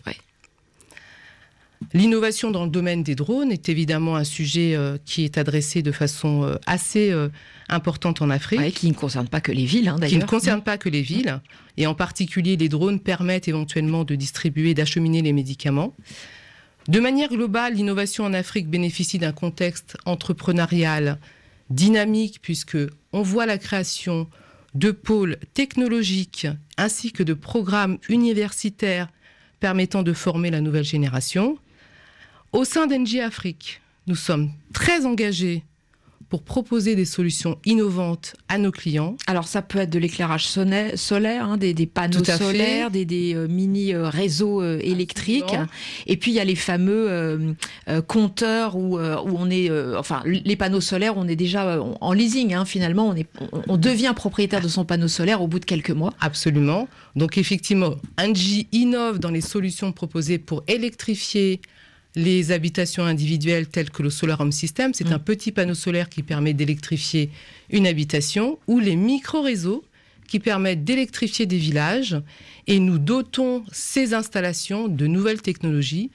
[1.93, 5.93] L'innovation dans le domaine des drones est évidemment un sujet euh, qui est adressé de
[5.93, 7.29] façon euh, assez euh,
[7.69, 8.75] importante en Afrique.
[8.75, 10.19] qui ne concerne pas que les villes, hein, d'ailleurs.
[10.19, 11.41] Qui ne concerne pas que les villes.
[11.77, 15.95] Et en particulier, les drones permettent éventuellement de distribuer, d'acheminer les médicaments.
[16.89, 21.19] De manière globale, l'innovation en Afrique bénéficie d'un contexte entrepreneurial
[21.69, 22.79] dynamique, puisque
[23.13, 24.29] on voit la création
[24.75, 26.47] de pôles technologiques
[26.77, 29.09] ainsi que de programmes universitaires
[29.59, 31.59] permettant de former la nouvelle génération.
[32.53, 35.65] Au sein d'NG Afrique, nous sommes très engagés
[36.29, 39.17] pour proposer des solutions innovantes à nos clients.
[39.27, 44.09] Alors ça peut être de l'éclairage solaire, hein, des, panneaux solaires, des, euh, mini euh,
[44.09, 45.55] réseaux euh, électriques,
[46.07, 47.55] et puis il y a les fameux
[48.07, 52.65] compteurs où, où on est, enfin les panneaux solaires, on est déjà en leasing hein,
[52.65, 53.29] finalement, on, est,
[53.69, 56.13] on, devient propriétaire de son panneau solaire au bout de quelques mois.
[56.21, 56.89] Absolument.
[57.15, 61.61] Donc effectivement, Engie innove dans les solutions proposées pour électrifier
[62.17, 65.25] les habitations individuelles telles que le Solar Home System, c'est un mm.
[65.25, 67.31] petit panneau solaire qui permet d'électrifier
[67.71, 69.85] une habitation, ou les micro-réseaux
[70.27, 72.17] qui permettent d'électrifier des villages,
[72.67, 76.11] et nous dotons ces installations de nouvelles technologies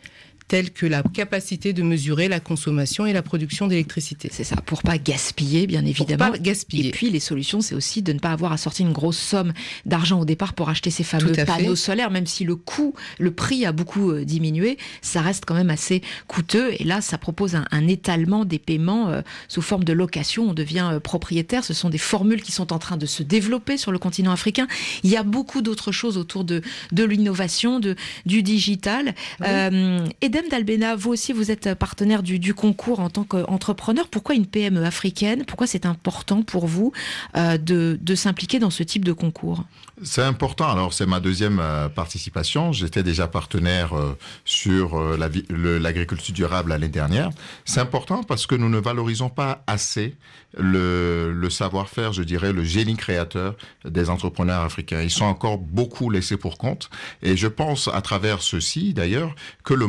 [0.51, 4.27] telles que la capacité de mesurer la consommation et la production d'électricité.
[4.33, 6.25] C'est ça, pour pas gaspiller, bien évidemment.
[6.25, 6.89] Pour pas gaspiller.
[6.89, 9.53] Et puis les solutions, c'est aussi de ne pas avoir à sortir une grosse somme
[9.85, 13.65] d'argent au départ pour acheter ces fameux panneaux solaires, même si le coût, le prix
[13.65, 16.73] a beaucoup euh, diminué, ça reste quand même assez coûteux.
[16.79, 20.49] Et là, ça propose un, étalement des paiements euh, sous forme de location.
[20.49, 21.63] On devient euh, propriétaire.
[21.63, 24.67] Ce sont des formules qui sont en train de se développer sur le continent africain.
[25.03, 29.15] Il y a beaucoup d'autres choses autour de, de l'innovation, du digital.
[29.41, 34.07] et Dalbena, vous aussi, vous êtes partenaire du, concours en tant qu'entrepreneur.
[34.07, 35.45] Pourquoi une PME africaine?
[35.45, 36.91] Pourquoi c'est important pour vous
[37.35, 39.63] euh, de, s'impliquer dans ce type de concours?
[40.03, 40.69] C'est important.
[40.69, 42.71] Alors, c'est ma deuxième euh, participation.
[42.71, 47.29] J'étais déjà partenaire euh, sur l'agriculture durable l'année dernière.
[47.65, 50.15] C'est important parce que nous ne valorisons pas assez
[50.57, 55.01] le, savoir-faire, je dirais, le génie créateur des entrepreneurs africains.
[55.01, 56.89] Ils sont encore beaucoup laissés pour compte.
[57.21, 59.87] Et je pense, à travers ceci, d'ailleurs, que le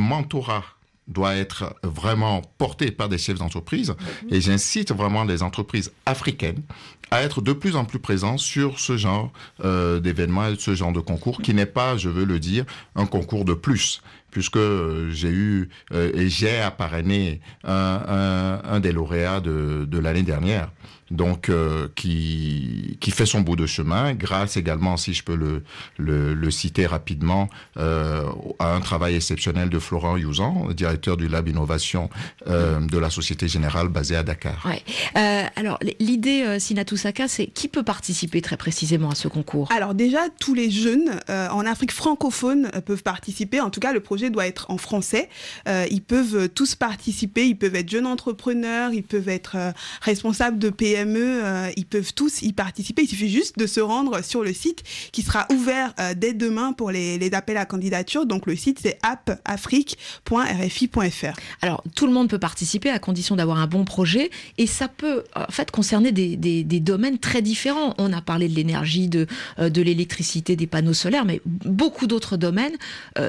[1.09, 3.95] doit être vraiment porté par des chefs d'entreprise.
[4.31, 6.63] Et j'incite vraiment les entreprises africaines
[7.11, 9.31] à être de plus en plus présents sur ce genre
[9.65, 12.65] euh, d'événements et ce genre de concours qui n'est pas, je veux le dire,
[12.95, 14.01] un concours de plus.
[14.31, 19.85] Puisque euh, j'ai eu euh, et j'ai à parrainer un, un, un, des lauréats de,
[19.87, 20.71] de l'année dernière
[21.13, 25.63] donc euh, qui, qui fait son bout de chemin, grâce également, si je peux le,
[25.99, 28.25] le, le citer rapidement, euh,
[28.59, 32.09] à un travail exceptionnel de Florent Youzan, directeur du Lab Innovation
[32.47, 34.65] euh, de la Société Générale basée à Dakar.
[34.65, 34.83] Ouais.
[35.17, 39.69] Euh, alors l'idée, euh, Sinatou Saka, c'est qui peut participer très précisément à ce concours?
[39.71, 43.61] Alors déjà, tous les jeunes euh, en Afrique francophone euh, peuvent participer.
[43.61, 45.29] En tout cas, le projet doit être en français.
[45.69, 47.47] Euh, ils peuvent tous participer.
[47.47, 52.13] Ils peuvent être jeunes entrepreneurs, ils peuvent être euh, responsables de PME euh, ils peuvent
[52.15, 53.03] tous y participer.
[53.03, 54.83] Il suffit juste de se rendre sur le site
[55.13, 58.27] qui sera ouvert euh, dès demain pour les, les, appels à candidature.
[58.27, 61.41] Donc le site c'est appafrique.rfi.fr.
[61.63, 65.25] Alors tout le monde peut participer à condition d'avoir un bon projet et ça peut
[65.35, 67.95] en fait concerner des, des, des domaines très différents.
[67.99, 69.27] On a parlé de l'énergie, de,
[69.59, 72.77] euh, de l'électricité, des panneaux solaires, mais beaucoup d'autres domaines